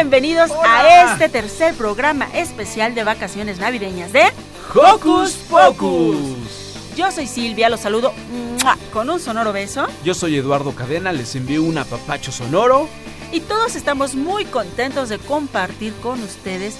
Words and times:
Bienvenidos 0.00 0.52
a 0.64 1.12
este 1.12 1.28
tercer 1.28 1.74
programa 1.74 2.28
especial 2.32 2.94
de 2.94 3.02
vacaciones 3.02 3.58
navideñas 3.58 4.12
de 4.12 4.22
Hocus 4.72 5.32
Pocus. 5.50 6.94
Yo 6.96 7.10
soy 7.10 7.26
Silvia, 7.26 7.68
los 7.68 7.80
saludo 7.80 8.14
con 8.92 9.10
un 9.10 9.18
sonoro 9.18 9.52
beso 9.52 9.88
Yo 10.04 10.14
soy 10.14 10.36
Eduardo 10.36 10.70
Cadena, 10.70 11.10
les 11.10 11.34
envío 11.34 11.64
un 11.64 11.78
apapacho 11.78 12.30
sonoro. 12.30 12.88
y 13.32 13.40
todos 13.40 13.74
estamos 13.74 14.14
muy 14.14 14.44
contentos 14.44 15.08
de 15.08 15.18
compartir 15.18 15.92
con 15.94 16.22
ustedes 16.22 16.76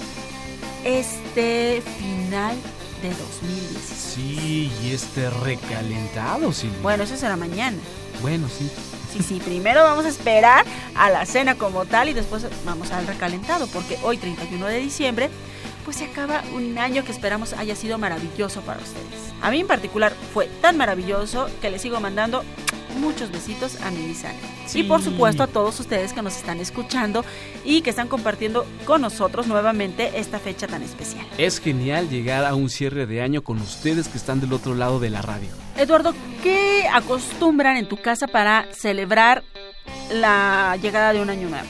este 0.85 1.83
final 1.97 2.55
de 3.01 3.09
2016. 3.09 4.15
Sí, 4.15 4.71
y 4.81 4.93
este 4.93 5.29
recalentado, 5.29 6.53
sí. 6.53 6.69
Bueno, 6.81 7.03
eso 7.03 7.17
será 7.17 7.35
mañana. 7.35 7.77
Bueno, 8.21 8.47
sí. 8.47 8.71
Sí, 9.11 9.23
sí, 9.23 9.41
primero 9.43 9.83
vamos 9.83 10.05
a 10.05 10.09
esperar 10.09 10.65
a 10.95 11.09
la 11.09 11.25
cena 11.25 11.55
como 11.55 11.85
tal 11.85 12.09
y 12.09 12.13
después 12.13 12.45
vamos 12.63 12.91
al 12.91 13.07
recalentado, 13.07 13.67
porque 13.67 13.97
hoy 14.03 14.17
31 14.17 14.67
de 14.67 14.79
diciembre, 14.79 15.29
pues 15.83 15.97
se 15.97 16.05
acaba 16.05 16.43
un 16.53 16.77
año 16.77 17.03
que 17.03 17.11
esperamos 17.11 17.53
haya 17.53 17.75
sido 17.75 17.97
maravilloso 17.97 18.61
para 18.61 18.79
ustedes. 18.79 19.33
A 19.41 19.49
mí 19.49 19.61
en 19.61 19.67
particular 19.67 20.13
fue 20.33 20.47
tan 20.61 20.77
maravilloso 20.77 21.49
que 21.61 21.69
les 21.71 21.81
sigo 21.81 21.99
mandando 21.99 22.43
muchos 22.99 23.31
besitos 23.31 23.79
a 23.81 23.89
mi 23.91 24.05
Lizana. 24.07 24.37
Sí. 24.67 24.81
Y 24.81 24.83
por 24.83 25.01
supuesto 25.01 25.41
a 25.41 25.47
todos 25.47 25.79
ustedes 25.79 26.13
que 26.13 26.21
nos 26.21 26.35
están 26.35 26.59
escuchando 26.59 27.25
y 27.63 27.81
que 27.81 27.89
están 27.89 28.07
compartiendo 28.07 28.65
con 28.85 29.01
nosotros 29.01 29.47
nuevamente 29.47 30.19
esta 30.19 30.37
fecha 30.37 30.67
tan 30.67 30.83
especial. 30.83 31.25
Es 31.37 31.59
genial 31.59 32.09
llegar 32.09 32.45
a 32.45 32.53
un 32.55 32.69
cierre 32.69 33.07
de 33.07 33.21
año 33.21 33.41
con 33.41 33.59
ustedes 33.59 34.07
que 34.07 34.17
están 34.17 34.39
del 34.39 34.53
otro 34.53 34.75
lado 34.75 34.99
de 34.99 35.09
la 35.09 35.21
radio. 35.21 35.49
Eduardo, 35.79 36.13
¿qué 36.43 36.83
acostumbran 36.93 37.77
en 37.77 37.87
tu 37.87 37.97
casa 37.97 38.27
para 38.27 38.67
celebrar 38.73 39.43
la 40.11 40.77
llegada 40.81 41.13
de 41.13 41.21
un 41.21 41.29
año 41.29 41.47
nuevo? 41.49 41.67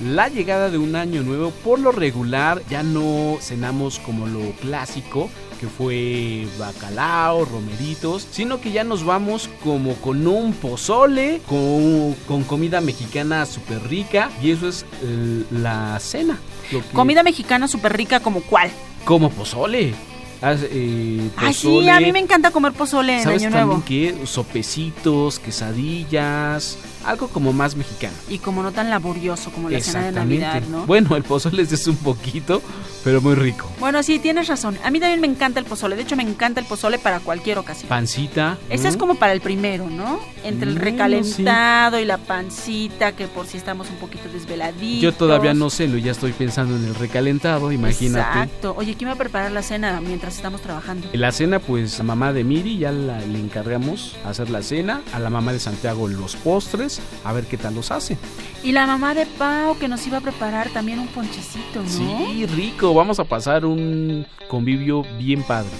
La 0.00 0.28
llegada 0.28 0.70
de 0.70 0.78
un 0.78 0.94
año 0.94 1.22
nuevo, 1.24 1.50
por 1.50 1.80
lo 1.80 1.90
regular, 1.90 2.62
ya 2.70 2.84
no 2.84 3.36
cenamos 3.40 3.98
como 3.98 4.28
lo 4.28 4.52
clásico, 4.60 5.28
que 5.58 5.66
fue 5.66 6.46
bacalao, 6.56 7.44
romeritos, 7.44 8.24
sino 8.30 8.60
que 8.60 8.70
ya 8.70 8.84
nos 8.84 9.04
vamos 9.04 9.50
como 9.64 9.94
con 9.96 10.24
un 10.28 10.52
pozole, 10.52 11.40
con, 11.48 12.14
con 12.28 12.44
comida 12.44 12.80
mexicana 12.80 13.44
súper 13.44 13.82
rica, 13.88 14.30
y 14.40 14.52
eso 14.52 14.68
es 14.68 14.86
eh, 15.02 15.42
la 15.50 15.98
cena. 15.98 16.38
Lo 16.70 16.80
que- 16.80 16.90
Comida 16.94 17.24
mexicana 17.24 17.66
súper 17.66 17.96
rica 17.96 18.20
como 18.20 18.40
cuál. 18.42 18.70
Como 19.04 19.30
pozole. 19.30 19.94
Eh, 20.40 21.30
Ay, 21.36 21.52
sí, 21.52 21.88
a 21.88 21.98
mí 21.98 22.12
me 22.12 22.20
encanta 22.20 22.50
comer 22.52 22.72
pozole 22.72 23.16
en 23.18 23.24
¿Sabes 23.24 23.42
Año 23.42 23.50
también 23.50 23.66
Nuevo. 23.68 23.84
qué? 23.86 24.26
Sopecitos, 24.26 25.38
quesadillas, 25.40 26.78
algo 27.08 27.28
como 27.28 27.52
más 27.52 27.74
mexicano. 27.76 28.14
Y 28.28 28.38
como 28.38 28.62
no 28.62 28.72
tan 28.72 28.90
laborioso 28.90 29.50
como 29.50 29.70
la 29.70 29.80
cena 29.80 30.04
de 30.06 30.12
Navidad, 30.12 30.62
¿no? 30.70 30.86
Bueno, 30.86 31.16
el 31.16 31.22
pozole 31.24 31.62
es 31.62 31.86
un 31.86 31.96
poquito, 31.96 32.62
pero 33.04 33.20
muy 33.20 33.34
rico. 33.34 33.70
Bueno, 33.80 34.02
sí, 34.02 34.18
tienes 34.18 34.46
razón. 34.48 34.78
A 34.84 34.90
mí 34.90 35.00
también 35.00 35.20
me 35.20 35.26
encanta 35.26 35.58
el 35.60 35.66
pozole. 35.66 35.96
De 35.96 36.02
hecho, 36.02 36.16
me 36.16 36.22
encanta 36.22 36.60
el 36.60 36.66
pozole 36.66 36.98
para 36.98 37.20
cualquier 37.20 37.58
ocasión. 37.58 37.88
Pancita. 37.88 38.58
Ese 38.70 38.88
es 38.88 38.96
como 38.96 39.14
para 39.16 39.32
el 39.32 39.40
primero, 39.40 39.88
¿no? 39.88 40.20
Entre 40.44 40.68
el 40.68 40.76
Mm, 40.76 40.78
recalentado 40.78 41.98
y 42.00 42.04
la 42.04 42.18
pancita, 42.18 43.12
que 43.12 43.26
por 43.26 43.46
si 43.46 43.56
estamos 43.56 43.88
un 43.90 43.96
poquito 43.96 44.28
desveladitos. 44.32 45.02
Yo 45.02 45.12
todavía 45.14 45.54
no 45.54 45.70
sé, 45.70 45.88
lo 45.88 45.96
ya 45.98 46.12
estoy 46.12 46.32
pensando 46.32 46.76
en 46.76 46.84
el 46.84 46.94
recalentado, 46.94 47.72
imagínate. 47.72 48.38
Exacto. 48.38 48.74
Oye, 48.76 48.94
¿quién 48.96 49.08
va 49.10 49.14
a 49.14 49.18
preparar 49.18 49.52
la 49.52 49.62
cena 49.62 50.00
mientras 50.00 50.36
estamos 50.36 50.60
trabajando? 50.60 51.08
En 51.12 51.20
la 51.20 51.32
cena, 51.32 51.58
pues, 51.58 51.98
a 52.00 52.02
mamá 52.02 52.32
de 52.32 52.44
Miri 52.44 52.78
ya 52.78 52.92
la- 52.92 53.20
le 53.20 53.38
encargamos 53.38 54.16
hacer 54.24 54.50
la 54.50 54.62
cena, 54.62 55.02
a 55.12 55.18
la 55.18 55.30
mamá 55.30 55.52
de 55.52 55.60
Santiago 55.60 56.08
los 56.08 56.36
postres, 56.36 56.97
a 57.24 57.32
ver 57.32 57.44
qué 57.46 57.56
tal 57.56 57.74
los 57.74 57.90
hace. 57.90 58.16
Y 58.62 58.72
la 58.72 58.86
mamá 58.86 59.14
de 59.14 59.26
Pau, 59.26 59.78
que 59.78 59.88
nos 59.88 60.06
iba 60.06 60.18
a 60.18 60.20
preparar 60.20 60.68
también 60.70 60.98
un 60.98 61.08
ponchecito, 61.08 61.82
¿no? 61.82 61.88
Sí, 61.88 62.46
rico, 62.46 62.92
vamos 62.94 63.18
a 63.20 63.24
pasar 63.24 63.64
un 63.64 64.26
convivio 64.48 65.02
bien 65.18 65.42
padre. 65.42 65.70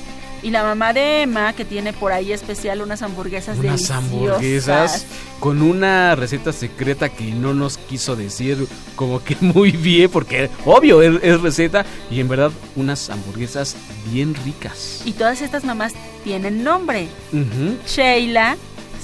Y 0.41 0.51
la 0.51 0.62
mamá 0.62 0.93
de 0.93 1.23
Emma, 1.23 1.53
que 1.53 1.65
tiene 1.65 1.93
por 1.93 2.12
ahí 2.12 2.31
especial 2.31 2.81
unas 2.81 3.03
hamburguesas 3.03 3.59
Unas 3.59 3.62
deliciosas. 3.73 3.97
hamburguesas 3.97 5.06
con 5.41 5.62
una 5.62 6.15
receta 6.15 6.53
secreta 6.53 7.09
que 7.09 7.25
no 7.33 7.55
nos 7.55 7.77
quiso 7.77 8.15
decir 8.15 8.69
como 8.95 9.21
que 9.25 9.37
muy 9.41 9.73
bien, 9.73 10.09
porque 10.09 10.49
obvio 10.65 11.03
es, 11.03 11.21
es 11.25 11.41
receta 11.41 11.85
y 12.09 12.21
en 12.21 12.29
verdad 12.29 12.53
unas 12.77 13.11
hamburguesas 13.11 13.75
bien 14.12 14.33
ricas. 14.45 15.03
Y 15.05 15.11
todas 15.15 15.43
estas 15.43 15.65
mamás 15.65 15.95
tienen 16.23 16.62
nombre. 16.62 17.09
Ujú. 17.33 17.77
Sheila, 17.89 18.56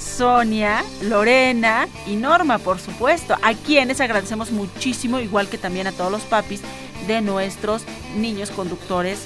Sonia, 0.05 0.83
Lorena 1.01 1.87
y 2.05 2.15
Norma, 2.15 2.57
por 2.59 2.79
supuesto, 2.79 3.35
a 3.41 3.53
quienes 3.53 3.99
agradecemos 3.99 4.51
muchísimo, 4.51 5.19
igual 5.19 5.49
que 5.49 5.57
también 5.57 5.87
a 5.87 5.91
todos 5.91 6.11
los 6.11 6.21
papis 6.21 6.61
de 7.07 7.21
nuestros 7.21 7.83
niños 8.15 8.51
conductores 8.51 9.19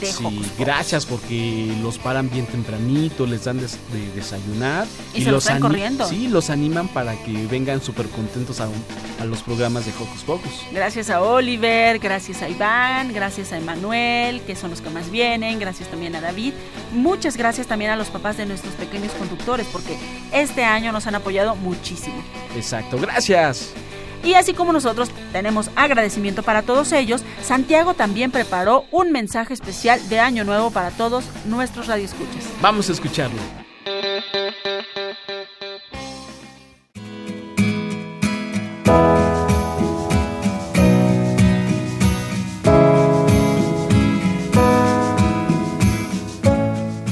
de 0.00 0.12
Sí, 0.12 0.24
Hocus 0.24 0.46
gracias 0.58 1.06
porque 1.06 1.72
los 1.82 1.98
paran 1.98 2.28
bien 2.30 2.46
tempranito, 2.46 3.26
les 3.26 3.44
dan 3.44 3.58
de 3.60 3.68
desayunar. 4.14 4.86
Y 5.14 5.22
se 5.22 5.30
los 5.30 5.46
ani- 5.48 5.60
corriendo. 5.60 6.08
Sí, 6.08 6.28
los 6.28 6.50
animan 6.50 6.88
para 6.88 7.14
que 7.22 7.32
vengan 7.46 7.82
súper 7.82 8.06
contentos 8.08 8.60
a, 8.60 8.68
a 9.20 9.24
los 9.24 9.42
programas 9.42 9.86
de 9.86 9.92
Hocus 9.92 10.22
Pocus. 10.24 10.52
Gracias 10.72 11.10
a 11.10 11.20
Oliver, 11.22 11.98
gracias 11.98 12.42
a 12.42 12.48
Iván, 12.48 13.12
gracias 13.12 13.52
a 13.52 13.58
Emanuel, 13.58 14.40
que 14.42 14.56
son 14.56 14.70
los 14.70 14.80
que 14.80 14.90
más 14.90 15.10
vienen, 15.10 15.58
gracias 15.58 15.88
también 15.90 16.14
a 16.16 16.20
David. 16.20 16.54
Muchas 16.92 17.36
gracias 17.36 17.66
también 17.66 17.90
a 17.90 17.96
los 17.96 18.08
papás 18.08 18.36
de 18.36 18.46
nuestros 18.46 18.74
pequeños 18.74 19.12
conductores, 19.12 19.66
porque 19.72 19.96
este 20.32 20.64
año 20.64 20.92
nos 20.92 21.06
han 21.06 21.14
apoyado 21.14 21.54
muchísimo. 21.56 22.22
Exacto, 22.56 22.98
gracias. 22.98 23.70
Y 24.22 24.34
así 24.34 24.54
como 24.54 24.72
nosotros 24.72 25.10
tenemos 25.32 25.70
agradecimiento 25.76 26.42
para 26.42 26.62
todos 26.62 26.92
ellos, 26.92 27.22
Santiago 27.42 27.94
también 27.94 28.30
preparó 28.30 28.84
un 28.90 29.12
mensaje 29.12 29.54
especial 29.54 30.08
de 30.08 30.20
Año 30.20 30.44
Nuevo 30.44 30.70
para 30.70 30.90
todos 30.90 31.24
nuestros 31.46 31.86
radioescuchas. 31.86 32.44
Vamos 32.60 32.88
a 32.88 32.92
escucharlo. 32.92 33.40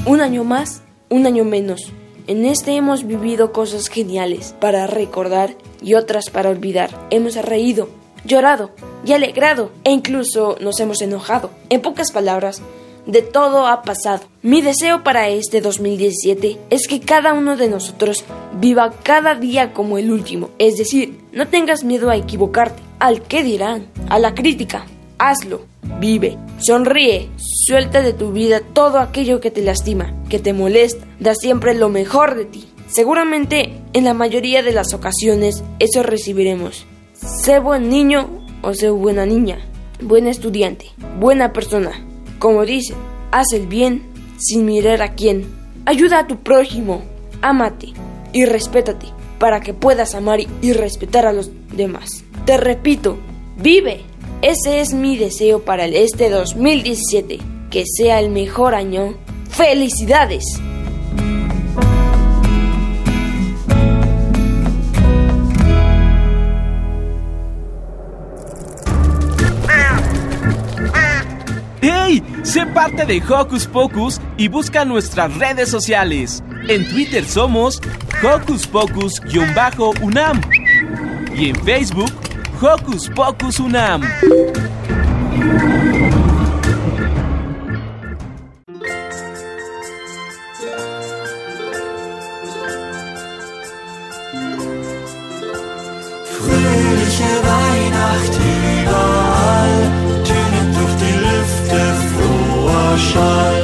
Un 0.05 0.21
año 0.21 0.43
más, 0.43 0.81
un 1.09 1.25
año 1.25 1.45
menos. 1.45 1.93
En 2.29 2.45
este 2.45 2.75
hemos 2.75 3.07
vivido 3.07 3.51
cosas 3.51 3.87
geniales 3.87 4.53
para 4.59 4.85
recordar 4.85 5.55
y 5.81 5.95
otras 5.95 6.29
para 6.29 6.51
olvidar. 6.51 6.91
Hemos 7.09 7.35
reído, 7.37 7.89
llorado 8.23 8.69
y 9.03 9.13
alegrado 9.13 9.71
e 9.83 9.89
incluso 9.89 10.55
nos 10.61 10.79
hemos 10.79 11.01
enojado. 11.01 11.49
En 11.71 11.81
pocas 11.81 12.11
palabras, 12.11 12.61
de 13.07 13.23
todo 13.23 13.65
ha 13.65 13.81
pasado. 13.81 14.25
Mi 14.43 14.61
deseo 14.61 15.03
para 15.03 15.27
este 15.29 15.59
2017 15.59 16.59
es 16.69 16.87
que 16.87 16.99
cada 16.99 17.33
uno 17.33 17.57
de 17.57 17.67
nosotros 17.67 18.23
viva 18.53 18.93
cada 19.01 19.33
día 19.33 19.73
como 19.73 19.97
el 19.97 20.11
último. 20.11 20.51
Es 20.59 20.77
decir, 20.77 21.19
no 21.31 21.47
tengas 21.47 21.83
miedo 21.83 22.11
a 22.11 22.15
equivocarte, 22.15 22.79
al 22.99 23.23
qué 23.23 23.41
dirán, 23.41 23.87
a 24.07 24.19
la 24.19 24.35
crítica. 24.35 24.85
Hazlo, 25.19 25.65
vive, 25.99 26.37
sonríe, 26.57 27.29
suelta 27.37 28.01
de 28.01 28.13
tu 28.13 28.31
vida 28.31 28.61
todo 28.61 28.99
aquello 28.99 29.39
que 29.39 29.51
te 29.51 29.61
lastima, 29.61 30.13
que 30.29 30.39
te 30.39 30.53
molesta, 30.53 31.05
da 31.19 31.35
siempre 31.35 31.75
lo 31.75 31.89
mejor 31.89 32.35
de 32.35 32.45
ti. 32.45 32.67
Seguramente 32.87 33.73
en 33.93 34.05
la 34.05 34.15
mayoría 34.15 34.63
de 34.63 34.71
las 34.71 34.93
ocasiones 34.93 35.63
eso 35.77 36.01
recibiremos. 36.01 36.87
Sé 37.13 37.59
buen 37.59 37.89
niño 37.89 38.29
o 38.63 38.73
sé 38.73 38.89
buena 38.89 39.25
niña, 39.25 39.59
buen 40.01 40.25
estudiante, 40.25 40.87
buena 41.19 41.53
persona. 41.53 41.91
Como 42.39 42.65
dicen, 42.65 42.95
Haz 43.31 43.53
el 43.53 43.67
bien 43.67 44.03
sin 44.37 44.65
mirar 44.65 45.03
a 45.03 45.13
quién. 45.13 45.45
Ayuda 45.85 46.19
a 46.19 46.27
tu 46.27 46.37
prójimo. 46.37 47.03
Ámate 47.41 47.93
y 48.33 48.45
respétate 48.45 49.07
para 49.37 49.61
que 49.61 49.73
puedas 49.73 50.15
amar 50.15 50.39
y 50.39 50.73
respetar 50.73 51.27
a 51.27 51.33
los 51.33 51.51
demás. 51.71 52.23
Te 52.45 52.57
repito, 52.57 53.17
vive. 53.57 54.01
Ese 54.41 54.79
es 54.79 54.93
mi 54.93 55.17
deseo 55.17 55.65
para 55.65 55.85
este 55.85 56.29
2017. 56.29 57.39
Que 57.69 57.83
sea 57.85 58.21
el 58.21 58.29
mejor 58.29 58.73
año. 58.73 59.17
¡Felicidades! 59.49 60.45
¡Hey! 71.81 72.23
Sé 72.43 72.65
parte 72.67 73.05
de 73.05 73.21
Hocus 73.21 73.67
Pocus 73.67 74.21
y 74.37 74.47
busca 74.47 74.85
nuestras 74.85 75.37
redes 75.37 75.67
sociales. 75.67 76.41
En 76.69 76.87
Twitter 76.87 77.25
somos 77.25 77.81
Hocus 78.23 78.65
Pocus-UNAM 78.67 80.41
y 81.35 81.49
en 81.49 81.55
Facebook 81.65 82.28
Hocus 82.61 83.09
Pocus 83.15 83.57
UNAM. 83.61 84.01
Fröhliche 96.35 97.31
Weihnacht 97.47 98.35
überall, 98.43 99.79
tönet 100.25 100.69
durch 100.75 100.95
die 100.99 101.15
Lüfte 101.23 101.81
froher 102.11 102.97
Schall. 102.97 103.58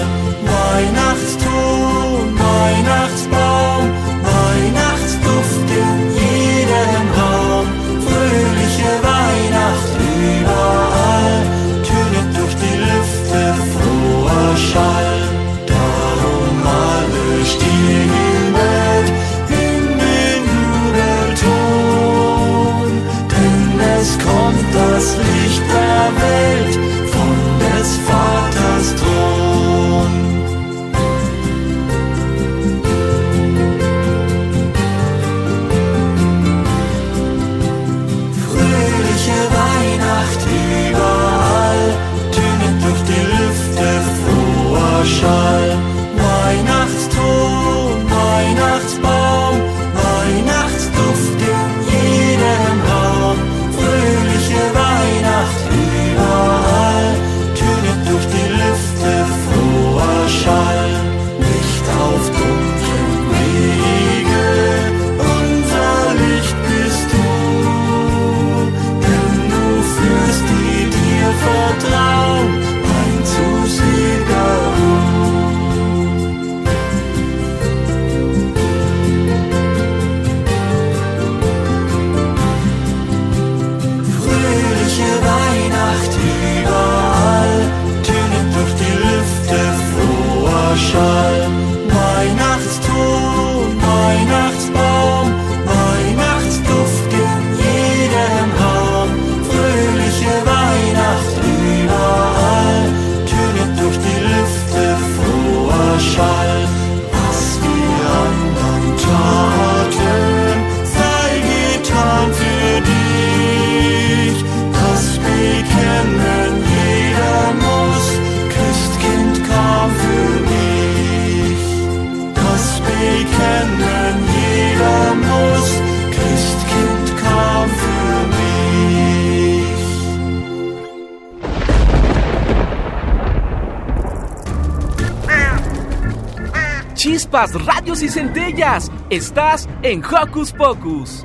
Chispas, 137.05 137.53
radios 137.63 138.01
y 138.01 138.09
centellas. 138.09 138.91
Estás 139.11 139.69
en 139.83 140.03
Hocus 140.03 140.51
Pocus. 140.51 141.21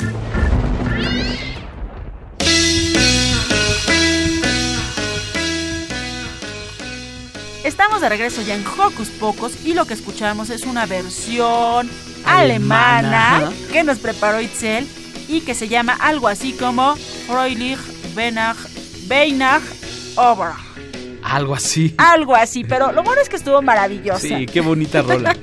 Estamos 7.65 8.03
de 8.03 8.11
regreso 8.11 8.43
ya 8.43 8.57
en 8.57 8.65
Hocus 8.67 9.09
Pocos 9.09 9.65
y 9.65 9.73
lo 9.73 9.87
que 9.87 9.95
escuchamos 9.95 10.51
es 10.51 10.67
una 10.67 10.85
versión 10.85 11.89
alemana, 12.27 13.37
Alemana. 13.37 13.53
que 13.73 13.83
nos 13.83 14.01
preparó 14.01 14.39
Itzel 14.43 14.87
y 15.29 15.41
que 15.41 15.55
se 15.55 15.69
llama 15.69 15.97
algo 15.99 16.29
así 16.29 16.53
como 16.53 16.97
Freulich 17.27 17.81
Weihnacht 18.15 18.69
Weihnacht 19.09 19.65
Over. 20.19 20.70
Algo 21.31 21.55
así. 21.55 21.95
Algo 21.97 22.35
así, 22.35 22.65
pero 22.65 22.91
lo 22.91 23.05
bueno 23.05 23.23
es 23.23 23.29
que 23.29 23.37
estuvo 23.37 23.63
maravillosa. 23.63 24.19
Sí, 24.19 24.47
qué 24.47 24.61
bonita 24.61 25.01
rola. 25.09 25.37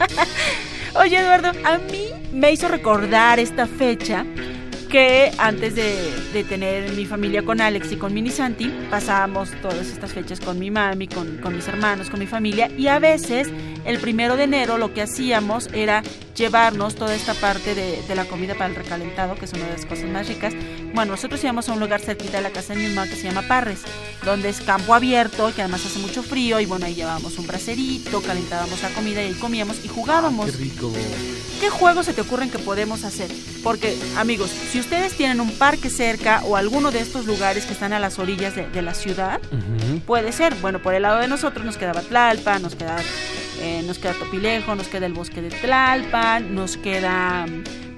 Oye, 0.95 1.17
Eduardo, 1.17 1.51
a 1.63 1.77
mí 1.77 2.07
me 2.33 2.51
hizo 2.51 2.67
recordar 2.67 3.39
esta 3.39 3.67
fecha 3.67 4.25
que 4.89 5.31
antes 5.37 5.75
de, 5.75 6.11
de 6.33 6.43
tener 6.43 6.91
mi 6.93 7.05
familia 7.05 7.43
con 7.43 7.61
Alex 7.61 7.91
y 7.93 7.95
con 7.95 8.13
Mini 8.13 8.31
Santi, 8.31 8.67
pasábamos 8.89 9.51
todas 9.61 9.87
estas 9.87 10.11
fechas 10.13 10.39
con 10.39 10.59
mi 10.59 10.71
mami, 10.71 11.07
con, 11.07 11.37
con 11.37 11.55
mis 11.55 11.67
hermanos, 11.67 12.09
con 12.09 12.19
mi 12.19 12.27
familia, 12.27 12.69
y 12.77 12.87
a 12.87 12.99
veces 12.99 13.49
el 13.87 13.99
primero 13.99 14.35
de 14.35 14.43
enero 14.43 14.77
lo 14.77 14.93
que 14.93 15.01
hacíamos 15.01 15.67
era 15.73 16.03
llevarnos 16.35 16.93
toda 16.95 17.15
esta 17.15 17.33
parte 17.33 17.73
de, 17.73 18.03
de 18.07 18.15
la 18.15 18.25
comida 18.25 18.53
para 18.53 18.67
el 18.67 18.75
recalentado, 18.75 19.35
que 19.35 19.45
es 19.45 19.53
una 19.53 19.65
de 19.65 19.71
las 19.71 19.85
cosas 19.85 20.05
más 20.05 20.27
ricas. 20.27 20.53
Bueno, 20.93 21.13
nosotros 21.13 21.43
íbamos 21.43 21.67
a 21.69 21.73
un 21.73 21.79
lugar 21.79 22.01
cerquita 22.01 22.37
de 22.37 22.43
la 22.43 22.51
casa 22.51 22.73
de 22.73 22.81
mi 22.81 22.93
mamá 22.93 23.07
que 23.07 23.15
se 23.15 23.23
llama 23.23 23.47
Parres, 23.47 23.79
donde 24.23 24.49
es 24.49 24.61
campo 24.61 24.93
abierto, 24.93 25.51
que 25.55 25.61
además 25.61 25.85
hace 25.85 25.99
mucho 25.99 26.21
frío, 26.21 26.59
y 26.59 26.65
bueno, 26.65 26.85
ahí 26.85 26.95
llevábamos 26.95 27.39
un 27.39 27.47
bracerito, 27.47 28.21
calentábamos 28.21 28.81
la 28.83 28.89
comida 28.89 29.23
y 29.23 29.27
ahí 29.27 29.33
comíamos 29.33 29.83
y 29.83 29.87
jugábamos. 29.87 30.51
Qué 30.51 30.57
rico. 30.57 30.93
¿Qué 31.59 31.69
juegos 31.69 32.05
se 32.05 32.13
te 32.13 32.21
ocurren 32.21 32.51
que 32.51 32.59
podemos 32.59 33.03
hacer? 33.03 33.31
Porque, 33.63 33.97
amigos, 34.15 34.51
si 34.71 34.79
ustedes 34.79 35.13
tienen 35.13 35.41
un 35.41 35.51
parque 35.57 35.89
cerca 35.89 36.43
o 36.45 36.55
alguno 36.55 36.91
de 36.91 36.99
estos 36.99 37.25
lugares 37.25 37.65
que 37.65 37.73
están 37.73 37.93
a 37.93 37.99
las 37.99 38.19
orillas 38.19 38.55
de, 38.55 38.67
de 38.67 38.81
la 38.83 38.93
ciudad, 38.93 39.41
puede 40.05 40.31
ser. 40.31 40.53
Bueno, 40.55 40.81
por 40.81 40.93
el 40.93 41.01
lado 41.01 41.19
de 41.19 41.27
nosotros 41.27 41.65
nos 41.65 41.77
quedaba 41.77 42.01
Tlalpan, 42.01 42.61
nos 42.61 42.75
queda, 42.75 42.97
eh, 43.59 43.83
nos 43.85 43.99
queda 43.99 44.13
Topilejo, 44.13 44.75
nos 44.75 44.87
queda 44.87 45.05
el 45.05 45.13
bosque 45.13 45.41
de 45.41 45.49
Tlalpan, 45.49 46.53
nos 46.53 46.77
queda 46.77 47.45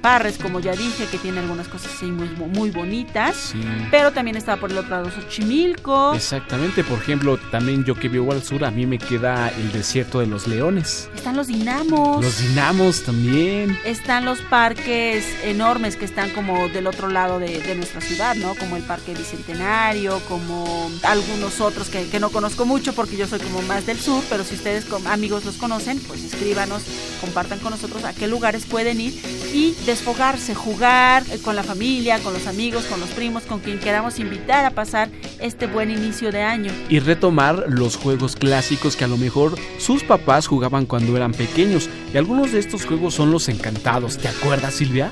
Parres, 0.01 0.37
como 0.37 0.59
ya 0.59 0.73
dije, 0.73 1.05
que 1.05 1.17
tiene 1.17 1.39
algunas 1.39 1.67
cosas 1.67 1.93
así 1.95 2.05
muy, 2.05 2.29
muy 2.29 2.71
bonitas. 2.71 3.35
Sí. 3.51 3.61
Pero 3.91 4.11
también 4.11 4.37
está 4.37 4.57
por 4.57 4.71
el 4.71 4.77
otro 4.77 4.91
lado 4.91 5.11
Xochimilco. 5.11 6.13
Exactamente, 6.13 6.83
por 6.83 6.99
ejemplo, 6.99 7.37
también 7.51 7.83
yo 7.83 7.95
que 7.95 8.09
vivo 8.09 8.31
al 8.31 8.43
sur, 8.43 8.63
a 8.65 8.71
mí 8.71 8.85
me 8.85 8.97
queda 8.97 9.49
el 9.49 9.71
desierto 9.71 10.19
de 10.19 10.27
los 10.27 10.47
leones. 10.47 11.09
Están 11.15 11.35
los 11.35 11.47
dinamos. 11.47 12.23
Los 12.23 12.39
dinamos 12.39 13.03
también. 13.03 13.77
Están 13.85 14.25
los 14.25 14.41
parques 14.41 15.25
enormes 15.43 15.95
que 15.95 16.05
están 16.05 16.29
como 16.31 16.69
del 16.69 16.87
otro 16.87 17.09
lado 17.09 17.39
de, 17.39 17.59
de 17.59 17.75
nuestra 17.75 18.01
ciudad, 18.01 18.35
¿no? 18.35 18.55
Como 18.55 18.77
el 18.77 18.83
Parque 18.83 19.13
Bicentenario, 19.13 20.19
como 20.27 20.89
algunos 21.03 21.61
otros 21.61 21.89
que, 21.89 22.07
que 22.07 22.19
no 22.19 22.29
conozco 22.29 22.65
mucho 22.65 22.93
porque 22.93 23.17
yo 23.17 23.27
soy 23.27 23.39
como 23.39 23.61
más 23.63 23.85
del 23.85 23.99
sur, 23.99 24.23
pero 24.29 24.43
si 24.43 24.55
ustedes 24.55 24.85
amigos 25.05 25.45
los 25.45 25.57
conocen, 25.57 25.99
pues 25.99 26.23
escríbanos, 26.23 26.83
compartan 27.21 27.59
con 27.59 27.71
nosotros 27.71 28.03
a 28.03 28.13
qué 28.13 28.27
lugares 28.27 28.65
pueden 28.65 29.01
ir 29.01 29.13
y 29.53 29.75
desfogarse, 29.89 30.53
jugar 30.55 31.23
eh, 31.31 31.39
con 31.41 31.55
la 31.55 31.63
familia, 31.63 32.19
con 32.19 32.33
los 32.33 32.45
amigos, 32.47 32.85
con 32.85 32.99
los 32.99 33.09
primos, 33.09 33.43
con 33.43 33.59
quien 33.59 33.79
queramos 33.79 34.19
invitar 34.19 34.63
a 34.65 34.69
pasar 34.71 35.09
este 35.39 35.65
buen 35.67 35.89
inicio 35.89 36.31
de 36.31 36.43
año. 36.43 36.71
Y 36.89 36.99
retomar 36.99 37.65
los 37.67 37.95
juegos 37.97 38.35
clásicos 38.35 38.95
que 38.95 39.03
a 39.05 39.07
lo 39.07 39.17
mejor 39.17 39.55
sus 39.79 40.03
papás 40.03 40.47
jugaban 40.47 40.85
cuando 40.85 41.17
eran 41.17 41.33
pequeños. 41.33 41.89
Y 42.13 42.17
algunos 42.17 42.51
de 42.51 42.59
estos 42.59 42.85
juegos 42.85 43.15
son 43.15 43.31
los 43.31 43.49
encantados. 43.49 44.17
¿Te 44.17 44.27
acuerdas, 44.27 44.75
Silvia? 44.75 45.11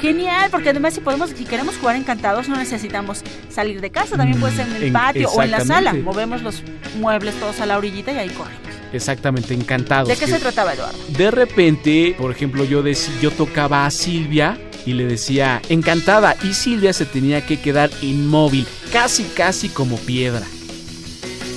Genial, 0.00 0.48
porque 0.50 0.70
además 0.70 0.94
si 0.94 1.00
podemos, 1.00 1.30
si 1.30 1.44
queremos 1.44 1.76
jugar 1.76 1.96
encantados 1.96 2.48
no 2.48 2.56
necesitamos 2.56 3.22
salir 3.50 3.80
de 3.80 3.90
casa, 3.90 4.16
también 4.16 4.38
puede 4.38 4.54
ser 4.54 4.68
en 4.68 4.76
el 4.76 4.82
En- 4.84 4.92
patio 4.92 5.28
o 5.30 5.42
en 5.42 5.50
la 5.50 5.64
sala. 5.64 5.92
Movemos 5.94 6.42
los 6.42 6.62
muebles 7.00 7.34
todos 7.40 7.60
a 7.60 7.66
la 7.66 7.78
orillita 7.78 8.12
y 8.12 8.16
ahí 8.18 8.28
corremos. 8.28 8.67
Exactamente, 8.92 9.54
encantados. 9.54 10.08
¿De 10.08 10.16
qué 10.16 10.26
se 10.26 10.38
trataba, 10.38 10.74
Eduardo? 10.74 10.98
De 11.08 11.30
repente, 11.30 12.14
por 12.18 12.30
ejemplo, 12.30 12.64
yo, 12.64 12.82
dec- 12.82 13.08
yo 13.20 13.30
tocaba 13.30 13.86
a 13.86 13.90
Silvia 13.90 14.58
y 14.86 14.92
le 14.94 15.04
decía 15.04 15.60
encantada 15.68 16.36
y 16.42 16.54
Silvia 16.54 16.92
se 16.92 17.04
tenía 17.04 17.44
que 17.44 17.60
quedar 17.60 17.90
inmóvil, 18.00 18.66
casi 18.92 19.24
casi 19.24 19.68
como 19.68 19.96
piedra. 19.98 20.46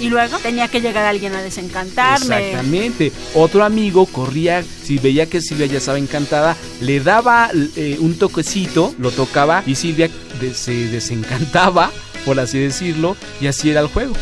Y 0.02 0.10
luego 0.10 0.40
tenía 0.40 0.68
que 0.68 0.82
llegar 0.82 1.06
alguien 1.06 1.36
a 1.36 1.44
desencantarme. 1.44 2.36
Exactamente. 2.50 3.12
Otro 3.36 3.64
amigo 3.64 4.08
corría, 4.08 4.64
si 4.64 4.98
veía 4.98 5.28
que 5.28 5.42
Silvia 5.42 5.68
ya 5.68 5.78
estaba 5.78 6.00
encantada, 6.00 6.58
le 6.82 7.00
daba 7.02 7.52
eh, 7.76 7.98
un 8.00 8.18
toquecito, 8.18 8.96
lo 8.98 9.12
tocaba 9.12 9.64
y 9.68 9.76
Silvia 9.76 10.10
se 10.56 10.88
desencantaba, 10.88 11.92
por 12.26 12.40
así 12.40 12.58
decirlo, 12.58 13.16
y 13.40 13.46
así 13.46 13.70
era 13.70 13.80
el 13.82 13.88
juego. 13.88 14.16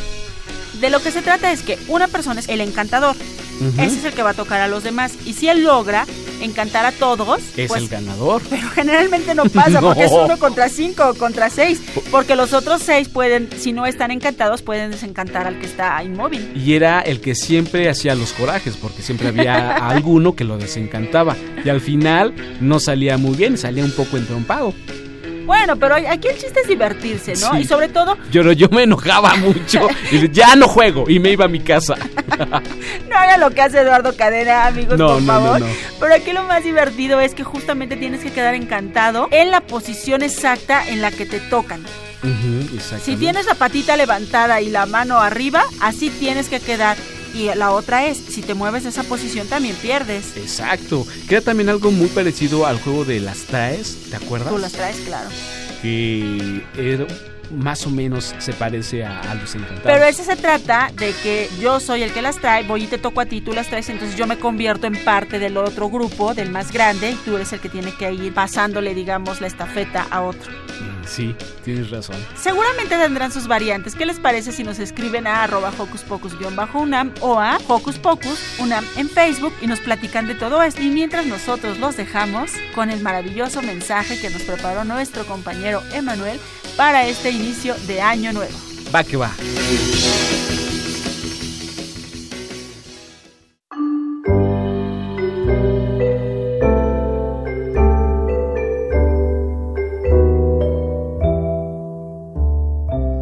De 0.79 0.89
lo 0.89 1.01
que 1.01 1.11
se 1.11 1.21
trata 1.21 1.51
es 1.51 1.61
que 1.61 1.77
una 1.87 2.07
persona 2.07 2.39
es 2.39 2.47
el 2.49 2.61
encantador. 2.61 3.15
Ese 3.77 3.97
es 3.99 4.05
el 4.05 4.13
que 4.13 4.23
va 4.23 4.29
a 4.29 4.33
tocar 4.33 4.61
a 4.61 4.69
los 4.69 4.83
demás. 4.83 5.11
Y 5.25 5.33
si 5.33 5.49
él 5.49 5.63
logra 5.65 6.05
encantar 6.41 6.85
a 6.85 6.93
todos, 6.93 7.41
Es 7.57 7.67
pues 7.67 7.81
el 7.83 7.89
ganador. 7.89 8.41
Pero 8.49 8.69
generalmente 8.69 9.35
no 9.35 9.43
pasa, 9.45 9.81
porque 9.81 10.05
es 10.05 10.11
No. 10.11 10.23
uno 10.25 10.39
contra 10.39 10.69
cinco 10.69 11.09
o 11.09 11.13
contra 11.15 11.49
seis. 11.49 11.81
Porque 12.09 12.37
los 12.37 12.53
otros 12.53 12.81
seis 12.81 13.09
pueden, 13.09 13.49
si 13.59 13.73
no 13.73 13.85
están 13.85 14.11
encantados, 14.11 14.61
pueden 14.61 14.91
desencantar 14.91 15.45
al 15.45 15.59
que 15.59 15.65
está 15.65 16.01
inmóvil. 16.01 16.53
Y 16.55 16.73
era 16.73 17.01
el 17.01 17.19
que 17.19 17.35
siempre 17.35 17.89
hacía 17.89 18.15
los 18.15 18.31
corajes, 18.31 18.77
porque 18.77 19.01
siempre 19.01 19.27
había 19.27 19.75
alguno 19.89 20.37
que 20.37 20.45
lo 20.45 20.57
desencantaba. 20.57 21.35
Y 21.65 21.67
al 21.67 21.81
final 21.81 22.33
no 22.61 22.79
salía 22.79 23.17
muy 23.17 23.35
bien, 23.35 23.57
salía 23.57 23.83
un 23.83 23.91
poco 23.91 24.15
entrompado. 24.15 24.73
Bueno, 25.49 25.77
pero 25.77 25.95
aquí 25.95 26.27
el 26.27 26.37
chiste 26.37 26.59
es 26.61 26.67
divertirse, 26.67 27.33
¿no? 27.41 27.53
Sí. 27.53 27.61
Y 27.61 27.65
sobre 27.65 27.89
todo, 27.89 28.15
Yo, 28.31 28.43
no- 28.43 28.51
yo 28.51 28.69
me 28.69 28.83
enojaba 28.83 29.35
mucho 29.37 29.87
y 30.11 30.29
ya 30.31 30.55
no 30.55 30.67
juego 30.67 31.05
y 31.09 31.17
me 31.17 31.31
iba 31.31 31.45
a 31.45 31.47
mi 31.47 31.59
casa. 31.59 31.95
no 33.09 33.17
hagan 33.17 33.39
lo 33.39 33.49
que 33.49 33.61
hace 33.63 33.79
Eduardo 33.79 34.15
Cadena, 34.15 34.67
amigos, 34.67 34.99
No, 34.99 35.07
por 35.07 35.21
no, 35.23 35.33
no, 35.33 35.41
favor. 35.41 35.59
no. 35.61 35.67
Pero 35.99 36.13
aquí 36.13 36.33
lo 36.33 36.43
más 36.43 36.63
divertido 36.63 37.19
es 37.19 37.33
que 37.33 37.43
justamente 37.43 37.97
tienes 37.97 38.21
que 38.21 38.31
quedar 38.31 38.53
encantado 38.53 39.27
en 39.31 39.49
la 39.49 39.61
posición 39.61 40.21
exacta 40.21 40.87
en 40.87 41.01
la 41.01 41.09
que 41.09 41.25
te 41.25 41.39
tocan. 41.39 41.83
Si 43.03 43.15
tienes 43.15 43.47
la 43.47 43.55
patita 43.55 43.97
levantada 43.97 44.61
y 44.61 44.69
la 44.69 44.85
mano 44.85 45.17
arriba, 45.19 45.63
así 45.79 46.11
tienes 46.11 46.47
que 46.49 46.59
quedar. 46.59 46.95
Y 47.33 47.45
la 47.55 47.71
otra 47.71 48.05
es, 48.07 48.17
si 48.17 48.41
te 48.41 48.53
mueves 48.53 48.83
de 48.83 48.89
esa 48.89 49.03
posición 49.03 49.47
también 49.47 49.75
pierdes. 49.75 50.35
Exacto. 50.35 51.05
Queda 51.27 51.41
también 51.41 51.69
algo 51.69 51.91
muy 51.91 52.07
parecido 52.07 52.65
al 52.65 52.79
juego 52.81 53.05
de 53.05 53.19
las 53.19 53.39
traes, 53.39 53.97
¿te 54.09 54.15
acuerdas? 54.15 54.49
Tú 54.49 54.57
las 54.57 54.71
traes, 54.73 54.97
claro. 55.05 55.29
Que 55.81 56.61
era- 56.77 57.07
más 57.51 57.85
o 57.85 57.89
menos 57.89 58.35
se 58.37 58.53
parece 58.53 59.03
a, 59.03 59.19
a 59.21 59.35
los 59.35 59.55
encantados. 59.55 59.83
Pero 59.83 60.03
ese 60.05 60.23
se 60.23 60.35
trata 60.35 60.91
de 60.95 61.13
que 61.23 61.49
yo 61.59 61.79
soy 61.79 62.03
el 62.03 62.11
que 62.11 62.21
las 62.21 62.37
trae, 62.37 62.63
voy 62.63 62.83
y 62.83 62.87
te 62.87 62.97
toco 62.97 63.21
a 63.21 63.25
ti, 63.25 63.41
tú 63.41 63.53
las 63.53 63.67
traes, 63.67 63.89
entonces 63.89 64.17
yo 64.17 64.27
me 64.27 64.37
convierto 64.37 64.87
en 64.87 65.03
parte 65.03 65.39
del 65.39 65.57
otro 65.57 65.89
grupo, 65.89 66.33
del 66.33 66.49
más 66.51 66.71
grande, 66.71 67.11
y 67.11 67.15
tú 67.15 67.35
eres 67.35 67.51
el 67.53 67.59
que 67.59 67.69
tiene 67.69 67.93
que 67.93 68.11
ir 68.11 68.33
pasándole, 68.33 68.93
digamos, 68.93 69.41
la 69.41 69.47
estafeta 69.47 70.07
a 70.09 70.21
otro. 70.21 70.51
Sí, 71.05 71.35
tienes 71.65 71.89
razón. 71.89 72.15
Seguramente 72.35 72.95
tendrán 72.95 73.31
sus 73.31 73.47
variantes. 73.47 73.95
¿Qué 73.95 74.05
les 74.05 74.19
parece 74.19 74.51
si 74.51 74.63
nos 74.63 74.77
escriben 74.77 75.25
a 75.25 75.43
arroba 75.43 75.73
hocus 75.75 76.03
pocus-unam 76.03 77.11
o 77.21 77.39
a 77.39 77.57
hocus 77.67 77.97
pocus 77.97 78.59
unam 78.59 78.85
en 78.95 79.09
Facebook 79.09 79.53
y 79.59 79.67
nos 79.67 79.79
platican 79.79 80.27
de 80.27 80.35
todo 80.35 80.61
esto? 80.61 80.81
Y 80.81 80.89
mientras 80.89 81.25
nosotros 81.25 81.79
los 81.79 81.97
dejamos 81.97 82.51
con 82.75 82.91
el 82.91 83.01
maravilloso 83.01 83.63
mensaje 83.63 84.19
que 84.19 84.29
nos 84.29 84.43
preparó 84.43 84.83
nuestro 84.83 85.25
compañero 85.25 85.81
Emanuel 85.93 86.39
para 86.77 87.07
este 87.07 87.31
inicio 87.39 87.75
de 87.87 88.01
año 88.01 88.33
nuevo. 88.33 88.53
Va 88.93 89.03
que 89.03 89.17
va. 89.17 89.31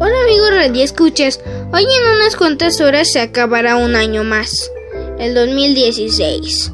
Hola 0.00 0.14
amigos 0.24 0.50
Radio 0.52 0.82
Escuchas, 0.82 1.40
hoy 1.72 1.84
en 1.84 2.16
unas 2.16 2.36
cuantas 2.36 2.80
horas 2.80 3.12
se 3.12 3.20
acabará 3.20 3.76
un 3.76 3.94
año 3.94 4.24
más, 4.24 4.70
el 5.18 5.34
2016. 5.34 6.72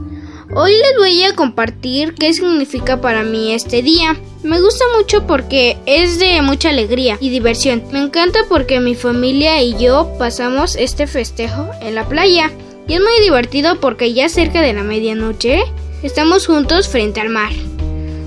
Hoy 0.57 0.73
les 0.73 0.97
voy 0.97 1.23
a 1.25 1.35
compartir 1.35 2.15
qué 2.15 2.33
significa 2.33 3.01
para 3.01 3.25
mí 3.25 3.53
este 3.53 3.83
día. 3.83 4.17
Me 4.45 4.61
gusta 4.61 4.85
mucho 4.99 5.27
porque 5.27 5.79
es 5.87 6.19
de 6.19 6.43
mucha 6.43 6.69
alegría 6.69 7.17
y 7.19 7.31
diversión. 7.31 7.83
Me 7.93 7.99
encanta 7.99 8.41
porque 8.47 8.79
mi 8.79 8.95
familia 8.95 9.63
y 9.63 9.75
yo 9.79 10.13
pasamos 10.19 10.77
este 10.77 11.07
festejo 11.07 11.71
en 11.81 11.95
la 11.95 12.07
playa. 12.07 12.51
Y 12.87 12.93
es 12.93 13.01
muy 13.01 13.19
divertido 13.23 13.81
porque 13.81 14.13
ya 14.13 14.29
cerca 14.29 14.61
de 14.61 14.75
la 14.75 14.83
medianoche 14.83 15.63
estamos 16.03 16.47
juntos 16.47 16.89
frente 16.89 17.23
al 17.23 17.31
mar. 17.31 17.53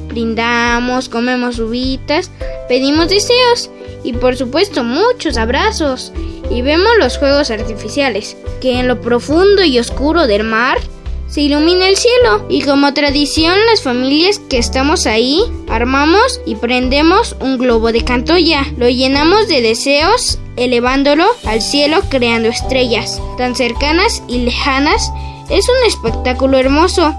Brindamos, 0.07 1.07
comemos 1.07 1.59
uvitas, 1.59 2.31
pedimos 2.67 3.09
deseos 3.09 3.69
y 4.03 4.13
por 4.13 4.35
supuesto 4.35 4.83
muchos 4.83 5.37
abrazos. 5.37 6.11
Y 6.49 6.63
vemos 6.63 6.93
los 6.97 7.19
juegos 7.19 7.51
artificiales, 7.51 8.35
que 8.59 8.79
en 8.79 8.87
lo 8.87 9.01
profundo 9.01 9.63
y 9.63 9.77
oscuro 9.77 10.25
del 10.25 10.45
mar 10.45 10.79
se 11.27 11.41
ilumina 11.41 11.87
el 11.87 11.97
cielo. 11.97 12.45
Y 12.49 12.61
como 12.61 12.93
tradición 12.93 13.55
las 13.69 13.83
familias 13.83 14.39
que 14.49 14.57
estamos 14.57 15.05
ahí 15.05 15.41
armamos 15.67 16.39
y 16.45 16.55
prendemos 16.55 17.35
un 17.39 17.57
globo 17.57 17.91
de 17.91 18.03
cantoya. 18.03 18.65
Lo 18.77 18.89
llenamos 18.89 19.47
de 19.47 19.61
deseos, 19.61 20.39
elevándolo 20.55 21.25
al 21.45 21.61
cielo 21.61 22.01
creando 22.09 22.49
estrellas 22.49 23.21
tan 23.37 23.55
cercanas 23.55 24.23
y 24.27 24.39
lejanas. 24.39 25.11
Es 25.49 25.65
un 25.69 25.87
espectáculo 25.87 26.57
hermoso. 26.57 27.13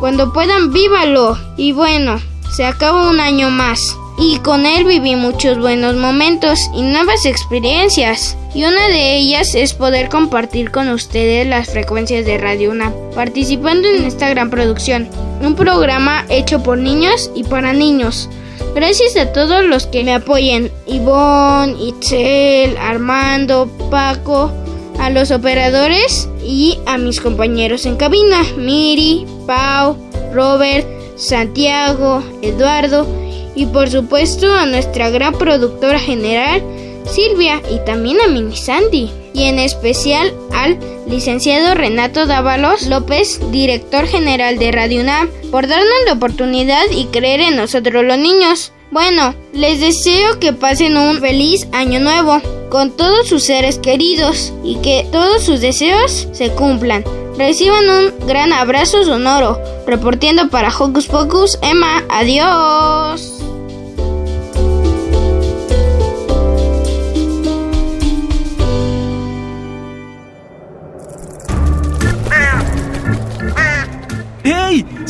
Cuando 0.00 0.32
puedan, 0.32 0.72
vívalo. 0.72 1.38
Y 1.56 1.72
bueno, 1.72 2.20
se 2.56 2.64
acaba 2.64 3.08
un 3.08 3.20
año 3.20 3.50
más. 3.50 3.96
Y 4.24 4.38
con 4.38 4.66
él 4.66 4.84
viví 4.84 5.16
muchos 5.16 5.58
buenos 5.58 5.96
momentos 5.96 6.70
y 6.72 6.82
nuevas 6.82 7.26
experiencias. 7.26 8.36
Y 8.54 8.62
una 8.62 8.86
de 8.86 9.16
ellas 9.16 9.56
es 9.56 9.74
poder 9.74 10.08
compartir 10.08 10.70
con 10.70 10.88
ustedes 10.90 11.44
las 11.44 11.70
frecuencias 11.70 12.24
de 12.24 12.38
Radio 12.38 12.70
UNAM, 12.70 12.92
participando 13.16 13.88
en 13.88 14.04
esta 14.04 14.28
gran 14.28 14.48
producción. 14.48 15.08
Un 15.40 15.56
programa 15.56 16.24
hecho 16.28 16.62
por 16.62 16.78
niños 16.78 17.32
y 17.34 17.42
para 17.42 17.72
niños. 17.72 18.30
Gracias 18.76 19.16
a 19.16 19.32
todos 19.32 19.64
los 19.64 19.88
que 19.88 20.04
me 20.04 20.14
apoyen. 20.14 20.70
Ivonne, 20.86 21.74
Itzel, 21.82 22.76
Armando, 22.76 23.68
Paco, 23.90 24.52
a 25.00 25.10
los 25.10 25.32
operadores 25.32 26.28
y 26.46 26.78
a 26.86 26.96
mis 26.96 27.20
compañeros 27.20 27.86
en 27.86 27.96
cabina, 27.96 28.44
Miri, 28.56 29.26
Pau, 29.48 29.96
Robert, 30.32 30.86
Santiago, 31.16 32.22
Eduardo 32.40 33.04
y 33.54 33.66
por 33.66 33.90
supuesto 33.90 34.52
a 34.54 34.66
nuestra 34.66 35.10
gran 35.10 35.34
productora 35.34 35.98
general, 35.98 36.62
Silvia, 37.04 37.60
y 37.70 37.84
también 37.84 38.20
a 38.20 38.28
Mini 38.28 38.56
Sandy. 38.56 39.10
Y 39.34 39.44
en 39.44 39.58
especial 39.58 40.32
al 40.52 40.78
licenciado 41.08 41.74
Renato 41.74 42.26
Dávalos 42.26 42.86
López, 42.86 43.40
director 43.50 44.06
general 44.06 44.58
de 44.58 44.72
Radio 44.72 45.00
UNAM, 45.00 45.28
por 45.50 45.66
darnos 45.66 45.88
la 46.06 46.12
oportunidad 46.12 46.84
y 46.90 47.06
creer 47.06 47.40
en 47.40 47.56
nosotros 47.56 48.04
los 48.04 48.18
niños. 48.18 48.72
Bueno, 48.92 49.34
les 49.54 49.80
deseo 49.80 50.38
que 50.38 50.52
pasen 50.52 50.98
un 50.98 51.18
feliz 51.18 51.66
año 51.72 51.98
nuevo 51.98 52.42
con 52.68 52.90
todos 52.90 53.26
sus 53.26 53.42
seres 53.42 53.78
queridos 53.78 54.52
y 54.62 54.76
que 54.82 55.08
todos 55.10 55.42
sus 55.44 55.62
deseos 55.62 56.28
se 56.32 56.50
cumplan. 56.50 57.02
Reciban 57.38 57.88
un 57.88 58.26
gran 58.26 58.52
abrazo 58.52 59.02
sonoro. 59.02 59.58
Reportiendo 59.86 60.50
para 60.50 60.68
Hocus 60.68 61.06
Pocus, 61.06 61.58
Emma, 61.62 62.04
adiós. 62.10 63.42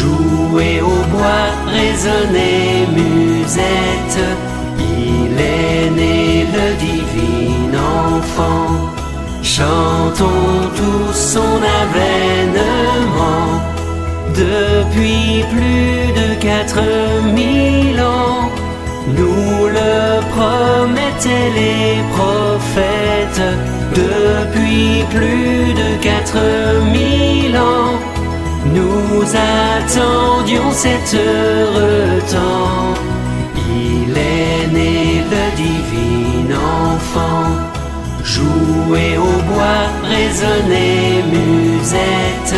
Jouer 0.00 0.80
au 0.80 0.98
bois, 1.12 1.48
résonner 1.78 2.86
musette. 2.98 4.20
Il 4.78 5.32
est 5.38 5.90
né 6.00 6.46
le 6.56 6.66
divin 6.84 7.72
enfant, 8.08 8.70
chantons 9.42 10.58
tous 10.78 11.14
son 11.34 11.54
avènement. 11.82 13.48
Depuis 14.34 15.44
plus 15.52 16.02
de 16.20 16.28
quatre 16.46 16.84
mille 17.38 18.00
ans, 18.00 18.42
nous 19.18 19.66
le 19.78 19.94
promettaient 20.34 21.50
les 21.60 21.92
prophètes. 22.14 23.46
Depuis 23.94 25.04
plus 25.14 25.74
de 25.80 25.88
quatre 26.08 26.42
mille 26.96 27.56
ans, 27.56 27.89
attendions 29.34 30.72
cet 30.72 31.14
heureux 31.14 32.20
temps. 32.30 32.94
Il 33.56 34.16
est 34.16 34.66
né 34.72 35.22
le 35.32 35.44
divin 35.56 36.54
enfant, 36.92 37.50
jouer 38.24 39.16
au 39.18 39.34
bois, 39.48 39.84
résonner 40.02 41.22
musette. 41.34 42.54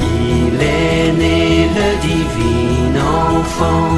Il 0.00 0.54
est 0.60 1.12
né 1.22 1.68
le 1.78 1.88
divin 2.06 3.00
enfant, 3.34 3.90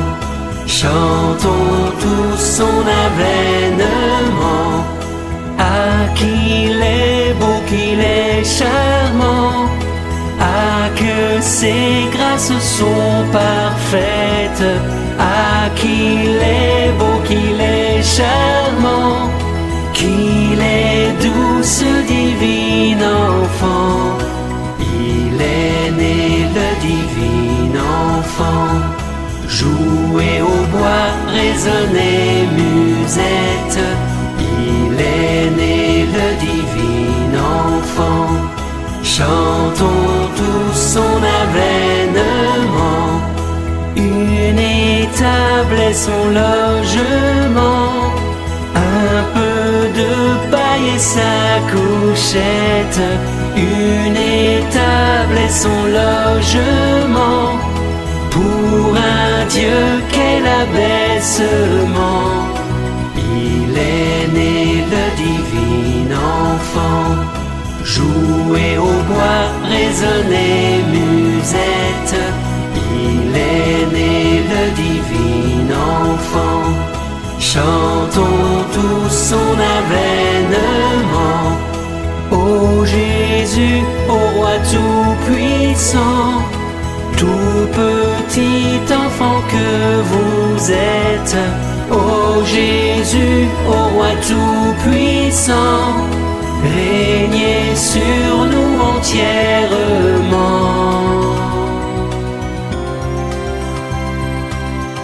chantons 0.67 1.93
tous 2.01 2.39
son 2.59 2.83
avènement. 3.07 4.85
Ah, 5.59 6.07
qu'il 6.15 6.81
est 6.83 7.35
beau, 7.41 7.57
qu'il 7.69 8.01
est 8.01 8.45
ses 11.49 12.09
grâces 12.12 12.52
sont 12.78 13.25
parfaites. 13.33 14.69
Ah, 15.19 15.69
qu'il 15.75 16.37
est 16.61 16.93
beau, 16.99 17.17
qu'il 17.26 17.59
est 17.61 18.02
charmant. 18.02 19.31
Qu'il 19.95 20.61
est 20.61 21.09
doux, 21.23 21.62
ce 21.62 21.90
divin 22.12 23.00
enfant. 23.33 24.19
Il 25.00 25.40
est 25.40 25.90
né 26.00 26.47
le 26.57 26.69
divin 26.87 27.81
enfant. 28.19 28.75
Jouer 29.49 30.37
au 30.52 30.61
bois, 30.75 31.09
résonner 31.38 32.47
musette. 32.59 33.81
Il 34.38 34.95
est 35.00 35.50
né 35.61 36.07
le 36.17 36.26
divin 36.45 37.33
enfant. 37.64 38.28
Tous 39.02 39.23
son 40.95 41.21
avènement. 41.42 43.11
Une 43.97 44.59
étable 44.59 45.78
est 45.88 46.00
son 46.07 46.23
logement. 46.42 47.92
Un 48.75 49.20
peu 49.37 49.70
de 50.01 50.12
paille 50.53 50.88
et 50.96 51.03
sa 51.16 51.37
couchette. 51.72 53.03
Une 53.57 54.16
étable 54.16 55.37
est 55.46 55.57
son 55.64 55.81
logement. 56.01 57.48
Pour 58.35 58.96
un 58.96 59.44
Dieu 59.57 59.81
quel 60.14 60.44
abaissement. 60.62 62.31
Il 63.16 63.72
est 63.77 64.27
né 64.37 64.85
le 64.92 65.05
divin 65.20 66.09
enfant. 66.55 67.09
Jouer 67.85 68.70
au 68.79 68.98
bois, 69.09 69.44
résonner 69.75 70.83
musette. 70.94 72.16
Il 72.77 73.37
est 73.37 73.87
né 73.97 74.42
le 74.53 74.64
divin 74.81 75.68
enfant. 75.75 76.64
Chantons 77.38 78.64
tous 78.75 79.11
son 79.31 79.51
avènement. 79.79 81.09
Ô 82.31 82.85
Jésus, 82.85 83.83
ô 84.09 84.18
roi 84.37 84.55
tout-puissant, 84.71 86.42
tout 87.16 87.66
petit 87.73 88.92
enfant 88.92 89.40
que 89.53 90.03
vous 90.11 90.71
êtes, 90.71 91.37
ô 91.90 92.44
Jésus, 92.44 93.49
ô 93.66 93.79
roi 93.94 94.12
tout-puissant, 94.29 96.05
régnez 96.62 97.75
sur 97.75 98.35
nous 98.53 98.67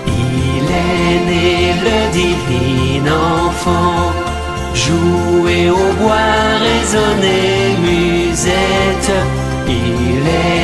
Il 0.07 0.65
est 0.69 1.19
né 1.27 1.75
le 1.87 1.99
divin 2.13 3.07
enfant, 3.47 4.13
jouer 4.75 5.71
au 5.71 5.93
bois, 6.01 6.59
résonner 6.61 7.77
musette. 7.81 9.13
Il 9.67 10.27
est 10.27 10.64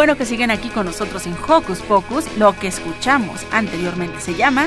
Bueno 0.00 0.16
que 0.16 0.24
siguen 0.24 0.50
aquí 0.50 0.70
con 0.70 0.86
nosotros 0.86 1.26
en 1.26 1.36
Hocus 1.46 1.80
Pocus. 1.80 2.24
Lo 2.38 2.58
que 2.58 2.68
escuchamos 2.68 3.42
anteriormente 3.52 4.18
se 4.22 4.34
llama 4.34 4.66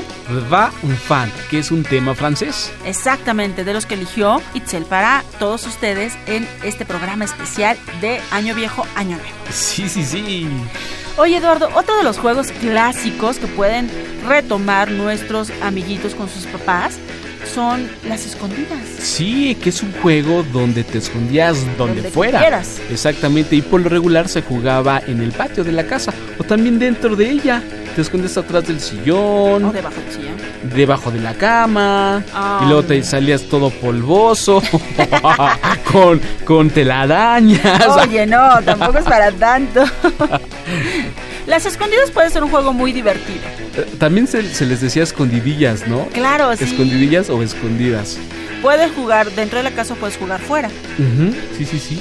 Va 0.52 0.70
un 0.84 0.94
fan, 0.94 1.28
que 1.50 1.58
es 1.58 1.72
un 1.72 1.82
tema 1.82 2.14
francés. 2.14 2.70
exactamente 2.84 3.64
de 3.64 3.74
los 3.74 3.84
que 3.84 3.94
eligió 3.94 4.40
Itzel 4.54 4.84
para 4.84 5.24
todos 5.40 5.66
ustedes 5.66 6.12
en 6.28 6.46
este 6.62 6.84
programa 6.84 7.24
especial 7.24 7.76
de 8.00 8.20
Año 8.30 8.54
Viejo, 8.54 8.86
Año 8.94 9.16
Nuevo. 9.16 9.34
Sí, 9.50 9.88
sí, 9.88 10.04
sí. 10.04 10.46
Oye 11.16 11.38
Eduardo, 11.38 11.68
otro 11.74 11.96
de 11.96 12.04
los 12.04 12.16
juegos 12.18 12.52
clásicos 12.52 13.38
que 13.38 13.48
pueden 13.48 13.90
retomar 14.28 14.92
nuestros 14.92 15.50
amiguitos 15.62 16.14
con 16.14 16.28
sus 16.28 16.46
papás 16.46 16.96
son 17.54 17.88
las 18.08 18.26
escondidas. 18.26 18.78
Sí, 18.98 19.54
que 19.62 19.68
es 19.70 19.82
un 19.82 19.92
juego 20.02 20.44
donde 20.52 20.82
te 20.84 20.98
escondías 20.98 21.56
donde, 21.78 21.94
Donde 21.96 22.10
fuera. 22.10 22.40
quieras. 22.40 22.80
Exactamente, 22.90 23.54
y 23.56 23.62
por 23.62 23.80
lo 23.80 23.88
regular 23.88 24.28
se 24.28 24.42
jugaba 24.42 25.00
en 25.06 25.20
el 25.22 25.32
patio 25.32 25.62
de 25.64 25.72
la 25.72 25.84
casa 25.86 26.12
o 26.38 26.44
también 26.44 26.78
dentro 26.78 27.14
de 27.16 27.30
ella. 27.30 27.62
Te 27.94 28.00
escondías 28.02 28.36
atrás 28.36 28.66
del 28.66 28.80
sillón, 28.80 29.64
O 29.66 29.72
debajo 29.72 29.94
del 30.00 30.12
sillón. 30.12 30.34
debajo 30.74 31.10
de 31.12 31.20
la 31.20 31.34
cama, 31.34 32.24
Ah, 32.34 32.60
y 32.62 32.66
luego 32.66 32.82
te 32.82 32.94
hombre. 32.94 33.04
salías 33.04 33.42
todo 33.42 33.70
polvoso, 33.70 34.60
con, 35.92 36.20
con 36.44 36.70
telarañas. 36.70 37.86
Oye, 38.04 38.26
no, 38.26 38.60
tampoco 38.64 38.98
es 38.98 39.04
para 39.04 39.30
tanto. 39.30 39.84
Las 41.46 41.66
escondidas 41.66 42.10
puede 42.10 42.30
ser 42.30 42.42
un 42.42 42.50
juego 42.50 42.72
muy 42.72 42.92
divertido. 42.92 43.42
Eh, 43.76 43.86
También 43.98 44.26
se, 44.26 44.42
se 44.54 44.64
les 44.66 44.80
decía 44.80 45.02
escondidillas, 45.02 45.86
¿no? 45.86 46.06
Claro, 46.06 46.56
sí. 46.56 46.64
Escondidillas 46.64 47.28
o 47.30 47.42
escondidas. 47.42 48.16
Puedes 48.62 48.90
jugar 48.92 49.30
dentro 49.32 49.58
de 49.58 49.64
la 49.64 49.70
casa 49.72 49.92
o 49.94 49.96
puedes 49.96 50.16
jugar 50.16 50.40
fuera. 50.40 50.70
Sí, 51.58 51.66
sí, 51.66 51.78
sí. 51.78 52.00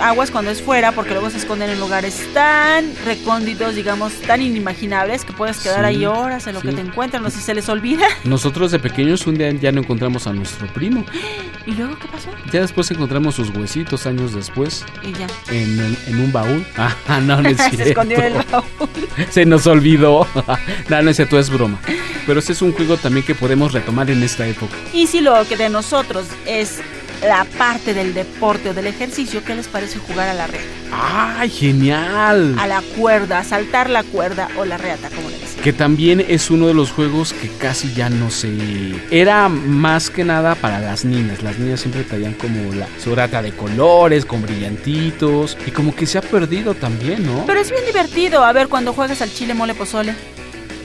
Aguas 0.00 0.30
cuando 0.30 0.50
es 0.50 0.62
fuera 0.62 0.92
porque 0.92 1.10
luego 1.12 1.30
se 1.30 1.36
esconden 1.36 1.70
en 1.70 1.78
lugares 1.78 2.20
tan 2.32 2.92
recónditos, 3.04 3.74
digamos, 3.74 4.12
tan 4.22 4.40
inimaginables 4.42 5.24
que 5.24 5.32
puedes 5.32 5.58
quedar 5.58 5.80
Sí, 5.80 5.84
ahí 5.86 6.06
horas 6.06 6.46
en 6.46 6.54
lo 6.54 6.60
sí. 6.60 6.68
que 6.68 6.74
te 6.74 6.80
encuentran 6.80 7.24
o 7.26 7.30
si 7.30 7.40
se 7.40 7.54
les 7.54 7.68
olvida. 7.68 8.06
Nosotros 8.24 8.70
de 8.72 8.78
pequeños 8.78 9.26
un 9.26 9.36
día 9.36 9.50
ya 9.52 9.72
no 9.72 9.80
encontramos 9.80 10.26
a 10.26 10.32
nuestro 10.32 10.66
primo. 10.68 11.04
¿Y 11.66 11.72
luego 11.72 11.98
qué 11.98 12.08
pasó? 12.08 12.30
Ya 12.52 12.60
después 12.62 12.90
encontramos 12.90 13.34
sus 13.34 13.50
huesitos 13.50 14.06
años 14.06 14.34
después 14.34 14.84
Y 15.02 15.12
ya. 15.12 15.26
en, 15.54 15.78
el- 15.78 15.98
en 16.06 16.20
un 16.20 16.32
baúl. 16.32 16.64
Ah, 17.08 17.20
no, 17.20 17.42
no 17.42 17.48
es 17.48 17.56
cierto. 17.58 17.76
se 17.76 17.88
escondió 17.90 18.18
en 18.18 18.24
el 18.36 18.42
baúl. 18.50 18.66
Se 19.30 19.44
nos 19.44 19.66
olvidó. 19.66 20.26
no, 20.88 21.02
no 21.02 21.10
es 21.10 21.16
cierto, 21.16 21.38
es 21.38 21.50
broma. 21.50 21.78
Pero 22.26 22.40
ese 22.40 22.52
es 22.52 22.62
un 22.62 22.72
juego 22.72 22.96
también 22.96 23.26
que 23.26 23.34
podemos 23.34 23.72
retomar 23.72 24.10
en 24.10 24.22
esta 24.22 24.46
época. 24.46 24.74
Y 24.92 25.06
si 25.06 25.20
lo 25.20 25.46
que 25.48 25.56
de 25.56 25.68
nosotros 25.68 26.26
es 26.46 26.78
la 27.22 27.44
parte 27.44 27.94
del 27.94 28.14
deporte 28.14 28.70
o 28.70 28.74
del 28.74 28.86
ejercicio, 28.86 29.42
¿qué 29.44 29.54
les 29.54 29.68
parece 29.68 29.98
jugar 29.98 30.28
a 30.28 30.34
la 30.34 30.46
reata? 30.46 30.66
¡Ay, 30.92 31.50
genial! 31.50 32.56
A 32.58 32.66
la 32.66 32.82
cuerda, 32.96 33.38
a 33.38 33.44
saltar 33.44 33.90
la 33.90 34.02
cuerda 34.02 34.48
o 34.56 34.64
la 34.64 34.78
reata, 34.78 35.08
como 35.10 35.28
le 35.28 35.38
decía. 35.38 35.62
Que 35.62 35.72
también 35.72 36.24
es 36.26 36.50
uno 36.50 36.66
de 36.68 36.74
los 36.74 36.90
juegos 36.90 37.32
que 37.32 37.48
casi 37.48 37.92
ya 37.92 38.08
no 38.08 38.30
se... 38.30 38.50
Era 39.10 39.48
más 39.48 40.08
que 40.08 40.24
nada 40.24 40.54
para 40.54 40.80
las 40.80 41.04
niñas. 41.04 41.42
Las 41.42 41.58
niñas 41.58 41.80
siempre 41.80 42.02
traían 42.02 42.32
como 42.34 42.72
la 42.74 42.86
su 43.02 43.14
rata 43.14 43.42
de 43.42 43.52
colores, 43.52 44.24
con 44.24 44.42
brillantitos. 44.42 45.58
Y 45.66 45.70
como 45.70 45.94
que 45.94 46.06
se 46.06 46.18
ha 46.18 46.22
perdido 46.22 46.74
también, 46.74 47.26
¿no? 47.26 47.44
Pero 47.46 47.60
es 47.60 47.70
bien 47.70 47.84
divertido, 47.84 48.44
a 48.44 48.52
ver, 48.52 48.68
cuando 48.68 48.92
juegas 48.92 49.20
al 49.20 49.32
chile 49.32 49.54
mole 49.54 49.74
pozole. 49.74 50.14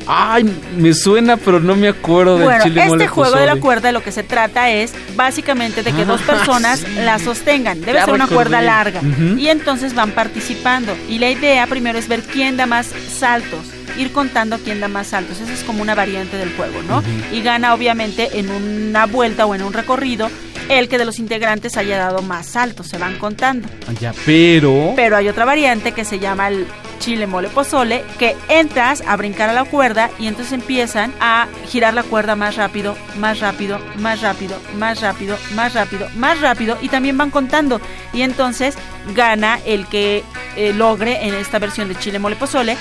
Ay, 0.07 0.43
me 0.77 0.93
suena, 0.93 1.35
pero 1.37 1.59
no 1.59 1.75
me 1.75 1.87
acuerdo 1.87 2.35
del 2.37 2.45
Bueno, 2.45 2.63
chile 2.63 2.81
este 2.81 2.89
mole 2.89 3.07
juego 3.07 3.35
de 3.37 3.45
la 3.45 3.55
cuerda 3.55 3.91
lo 3.91 4.03
que 4.03 4.11
se 4.11 4.23
trata 4.23 4.69
es 4.69 4.93
básicamente 5.15 5.81
de 5.83 5.91
que 5.93 6.01
Ah, 6.03 6.05
dos 6.05 6.21
personas 6.21 6.79
sí. 6.79 6.93
la 7.03 7.17
sostengan. 7.19 7.79
Debe 7.81 7.93
Ya 7.99 8.05
ser 8.05 8.13
una 8.13 8.25
recordé. 8.25 8.35
cuerda 8.49 8.61
larga. 8.61 9.01
Y 9.37 9.47
entonces 9.47 9.95
van 9.95 10.11
participando. 10.11 10.95
Y 11.09 11.17
la 11.19 11.29
idea 11.31 11.65
primero 11.67 11.97
es 11.97 12.07
ver 12.07 12.21
quién 12.21 12.55
da 12.57 12.65
más 12.67 12.87
saltos. 13.17 13.59
Ir 13.97 14.11
contando 14.11 14.57
quién 14.59 14.79
da 14.79 14.87
más 14.87 15.07
saltos. 15.07 15.39
Esa 15.39 15.53
es 15.53 15.63
como 15.63 15.81
una 15.81 15.95
variante 15.95 16.37
del 16.37 16.53
juego, 16.55 16.81
¿no? 16.83 17.03
Y 17.31 17.41
gana 17.41 17.73
obviamente 17.73 18.39
en 18.39 18.49
una 18.49 19.05
vuelta 19.05 19.45
o 19.45 19.55
en 19.55 19.61
un 19.61 19.73
recorrido 19.73 20.29
el 20.69 20.89
que 20.89 20.97
de 20.97 21.05
los 21.05 21.19
integrantes 21.19 21.77
haya 21.77 21.97
dado 21.97 22.21
más 22.21 22.47
saltos. 22.47 22.87
Se 22.87 22.97
van 22.97 23.17
contando. 23.17 23.67
Ya, 23.99 24.13
pero... 24.25 24.93
Pero 24.95 25.17
hay 25.17 25.27
otra 25.29 25.45
variante 25.45 25.91
que 25.91 26.05
se 26.05 26.19
llama 26.19 26.47
el 26.47 26.65
chile 26.99 27.27
mole 27.27 27.49
pozole, 27.49 28.03
que 28.17 28.35
entras 28.49 29.03
a 29.05 29.15
brincar 29.15 29.49
a 29.49 29.53
la 29.53 29.65
cuerda 29.65 30.09
y 30.17 30.27
entonces 30.27 30.53
empiezan 30.53 31.13
a 31.19 31.47
girar 31.67 31.93
la 31.93 32.03
cuerda 32.03 32.35
más 32.35 32.55
rápido, 32.55 32.95
más 33.19 33.39
rápido, 33.39 33.79
más 33.99 34.21
rápido, 34.21 34.57
más 34.77 35.01
rápido, 35.01 35.37
más 35.53 35.73
rápido, 35.73 36.07
más 36.15 36.41
rápido 36.41 36.77
y 36.81 36.89
también 36.89 37.17
van 37.17 37.31
contando. 37.31 37.81
Y 38.13 38.21
entonces 38.21 38.75
gana 39.13 39.59
el 39.65 39.87
que 39.87 40.23
eh, 40.55 40.73
logre 40.73 41.27
en 41.27 41.33
esta 41.35 41.59
versión 41.59 41.89
de 41.89 41.95
chile 41.95 42.17
mole 42.17 42.35
pozole 42.35 42.77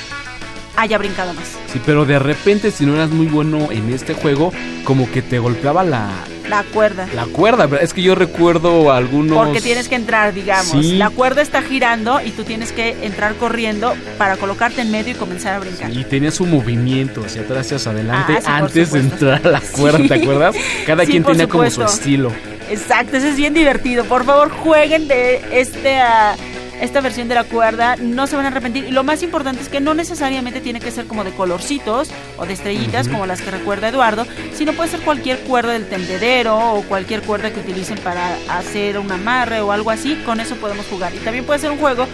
haya 0.77 0.99
brincado 0.99 1.33
más. 1.35 1.47
Sí, 1.73 1.81
pero 1.85 2.05
de 2.05 2.19
repente 2.19 2.71
si 2.71 2.85
no 2.87 2.95
eras 2.95 3.11
muy 3.11 3.27
bueno 3.27 3.69
en 3.71 3.93
este 3.93 4.15
juego, 4.15 4.53
como 4.85 5.11
que 5.11 5.23
te 5.23 5.39
golpeaba 5.39 5.83
la, 5.85 6.11
La 6.49 6.63
cuerda. 6.65 7.07
la 7.15 7.25
cuerda. 7.27 7.67
¿verdad? 7.67 7.85
Es 7.85 7.95
que 7.95 8.03
yo 8.03 8.15
recuerdo 8.15 8.93
algunos... 8.93 9.37
Porque 9.47 9.61
tienes 9.61 9.89
que 9.89 9.95
entrar, 9.95 10.35
digamos. 10.35 10.67
Sí. 10.85 10.97
La 10.97 11.11
cuerda 11.11 11.43
está 11.43 11.63
girando 11.63 12.21
y 12.21 12.31
tú 12.31 12.45
tienes 12.45 12.73
que 12.73 12.97
entrar 13.03 13.35
corriendo 13.37 13.95
para 14.19 14.37
colocarte 14.37 14.83
en 14.83 14.91
medio 14.91 15.13
y 15.13 15.15
comenzar 15.17 15.55
a 15.55 15.59
brincar. 15.61 15.93
Y 15.93 16.05
tenía 16.05 16.31
su 16.31 16.45
movimiento 16.47 17.25
hacia 17.25 17.43
atrás 17.43 17.71
y 17.73 17.75
hacia 17.77 17.93
adelante 17.93 18.35
Ah, 18.37 18.41
sí, 18.41 18.51
antes 18.51 18.93
de 18.93 19.01
entrar 19.01 19.41
a 19.47 19.51
la 19.51 19.61
cuerda. 19.61 20.07
¿te 20.09 20.15
acuerdas? 20.23 20.57
Cada 20.87 21.05
quien 21.07 21.23
tenía 21.25 21.49
como 21.49 21.69
su 21.71 21.83
estilo. 21.83 22.33
Exacto, 22.71 23.17
eso 23.19 23.29
es 23.29 23.37
bien 23.37 23.53
divertido. 23.55 24.05
Por 24.05 24.25
favor, 24.25 24.51
jueguen 24.51 25.07
de 25.07 25.41
este 25.53 25.99
ah, 25.99 26.35
esta 26.81 27.01
versión 27.01 27.29
de 27.29 27.35
la 27.35 27.45
cuerda, 27.45 27.97
no 27.97 28.27
se 28.27 28.37
van 28.37 28.45
a 28.47 28.49
arrepentir. 28.49 28.85
Y 28.85 28.91
lo 28.91 29.05
más 29.05 29.23
importante 29.23 29.63
es 29.63 29.69
que 29.69 29.81
no 29.81 29.95
necesariamente 29.95 30.61
tiene 30.61 30.81
que 30.81 30.91
ser 30.91 31.07
como 31.07 31.25
de 31.25 31.31
colorcitos 31.33 32.11
o 32.39 32.47
de 32.47 32.53
estrellitas 32.53 33.09
como 33.09 33.27
las 33.27 33.43
que 33.43 33.51
recuerda 33.51 33.89
Eduardo, 33.89 34.27
sino 34.55 34.73
puede 34.73 34.91
ser 34.91 35.01
cualquier 35.01 35.39
cuerda 35.41 35.73
del 35.73 35.87
tendedero 35.89 36.57
o 36.57 36.83
cualquier 36.83 37.23
cuerda 37.23 37.53
que 37.53 37.61
utilicen 37.61 37.99
para 37.99 38.37
hacer 38.49 38.99
un 38.99 39.11
amarre 39.11 39.61
o 39.61 39.73
algo 39.73 39.91
así. 39.91 40.15
Con 40.25 40.41
eso 40.41 40.57
podemos 40.57 40.87
jugar. 40.87 41.15
Y 41.15 41.19
también 41.19 41.45
puede 41.45 41.61
ser 41.61 41.71
un 41.71 41.79
juego 41.79 42.07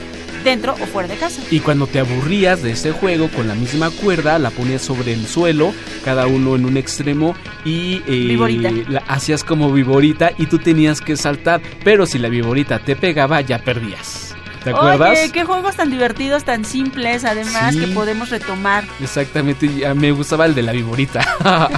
dentro 0.44 0.73
o 0.73 0.87
fuera 0.87 1.09
de 1.09 1.16
casa. 1.16 1.42
Y 1.51 1.61
cuando 1.61 1.87
te 1.87 2.01
aburrías 2.01 2.62
de 2.62 2.73
este 2.73 2.92
juego 2.92 3.29
con 3.29 3.49
la 3.49 3.55
misma 3.55 3.90
cuerda, 3.90 4.38
la 4.38 4.51
ponías 4.51 4.83
sobre 4.83 5.12
el 5.12 5.27
suelo, 5.27 5.73
cada 6.05 6.27
uno 6.27 6.57
en 6.57 6.64
un 6.64 6.77
extremo 6.77 7.35
y 7.64 8.03
eh, 8.07 8.85
la 8.88 9.01
hacías 9.09 9.44
como 9.44 9.73
viborita 9.73 10.33
y 10.38 10.46
tú 10.46 10.59
tenías 10.59 11.01
que 11.01 11.16
saltar, 11.16 11.61
pero 11.85 12.07
si 12.07 12.18
la 12.18 12.29
viborita 12.29 12.79
te 12.79 12.96
pegaba 12.96 13.40
ya 13.40 13.59
perdías. 13.59 14.30
¿Te 14.64 14.70
acuerdas? 14.70 15.18
Oye, 15.18 15.33
qué 15.33 15.44
juegos 15.44 15.77
tan 15.77 15.90
divertidos, 15.90 16.44
tan 16.44 16.64
simples, 16.64 17.25
además 17.25 17.75
Sí. 17.75 17.81
que 17.81 17.87
podemos 17.88 18.29
retomar. 18.31 18.85
Exactamente, 19.03 19.66
y 19.66 19.85
a 19.85 19.94
mí 19.94 20.01
me 20.03 20.12
gustaba 20.12 20.44
el 20.46 20.55
de 20.55 20.62
la 20.62 20.73
viborita. 20.73 21.27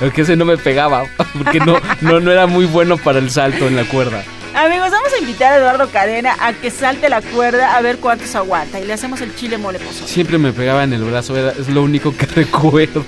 Porque 0.00 0.22
ese 0.22 0.36
no 0.36 0.44
me 0.44 0.56
pegaba, 0.56 1.04
porque 1.38 1.58
no, 1.58 1.76
no, 2.00 2.20
no 2.20 2.30
era 2.30 2.46
muy 2.46 2.66
bueno 2.66 2.96
para 2.96 3.18
el 3.18 3.30
salto 3.30 3.66
en 3.66 3.74
la 3.76 3.84
cuerda. 3.84 4.22
Amigos, 4.54 4.90
vamos 4.90 5.12
a 5.14 5.18
invitar 5.18 5.52
a 5.54 5.56
Eduardo 5.56 5.88
Cadena 5.90 6.36
a 6.38 6.52
que 6.52 6.70
salte 6.70 7.08
la 7.08 7.22
cuerda 7.22 7.74
a 7.74 7.80
ver 7.80 7.96
cuántos 7.98 8.34
aguanta 8.34 8.78
y 8.78 8.84
le 8.84 8.92
hacemos 8.92 9.20
el 9.22 9.34
chile 9.34 9.56
mole 9.56 9.78
pozole. 9.78 10.06
Siempre 10.08 10.36
me 10.36 10.52
pegaba 10.52 10.84
en 10.84 10.92
el 10.92 11.02
brazo, 11.04 11.36
era- 11.36 11.52
es 11.52 11.68
lo 11.68 11.82
único 11.82 12.14
que 12.14 12.26
recuerdo. 12.34 13.04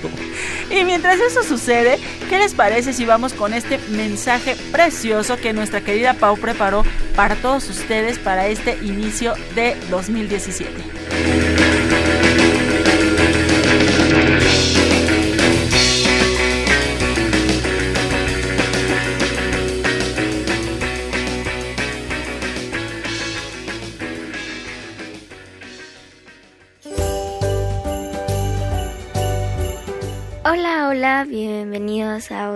Y 0.71 0.83
mientras 0.83 1.19
eso 1.19 1.43
sucede, 1.43 1.99
¿qué 2.29 2.39
les 2.39 2.53
parece 2.55 2.93
si 2.93 3.05
vamos 3.05 3.33
con 3.33 3.53
este 3.53 3.79
mensaje 3.89 4.55
precioso 4.71 5.37
que 5.37 5.53
nuestra 5.53 5.81
querida 5.81 6.15
Pau 6.15 6.35
preparó 6.35 6.83
para 7.15 7.35
todos 7.35 7.69
ustedes 7.69 8.17
para 8.17 8.47
este 8.47 8.77
inicio 8.81 9.35
de 9.53 9.75
2017? 9.91 10.71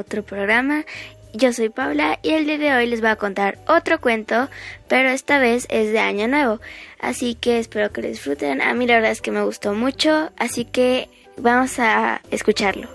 Otro 0.10 0.24
programa. 0.24 0.86
Yo 1.34 1.54
soy 1.54 1.70
Paula 1.70 2.18
y 2.24 2.32
el 2.32 2.48
día 2.48 2.58
de 2.58 2.74
hoy 2.74 2.88
les 2.88 3.00
voy 3.00 3.12
a 3.12 3.16
contar 3.16 3.60
otro 3.68 4.02
cuento, 4.02 4.50
pero 4.88 5.10
esta 5.10 5.38
vez 5.38 5.68
es 5.70 5.92
de 5.92 6.00
Año 6.00 6.28
Nuevo. 6.28 6.60
Así 7.00 7.36
que 7.36 7.60
espero 7.60 7.92
que 7.92 8.02
lo 8.02 8.08
disfruten. 8.08 8.60
A 8.64 8.74
mí 8.74 8.88
la 8.88 8.96
verdad 8.96 9.12
es 9.12 9.22
que 9.22 9.30
me 9.30 9.44
gustó 9.44 9.76
mucho, 9.76 10.32
así 10.38 10.66
que 10.66 11.10
vamos 11.38 11.78
a 11.78 12.22
escucharlo. 12.32 12.90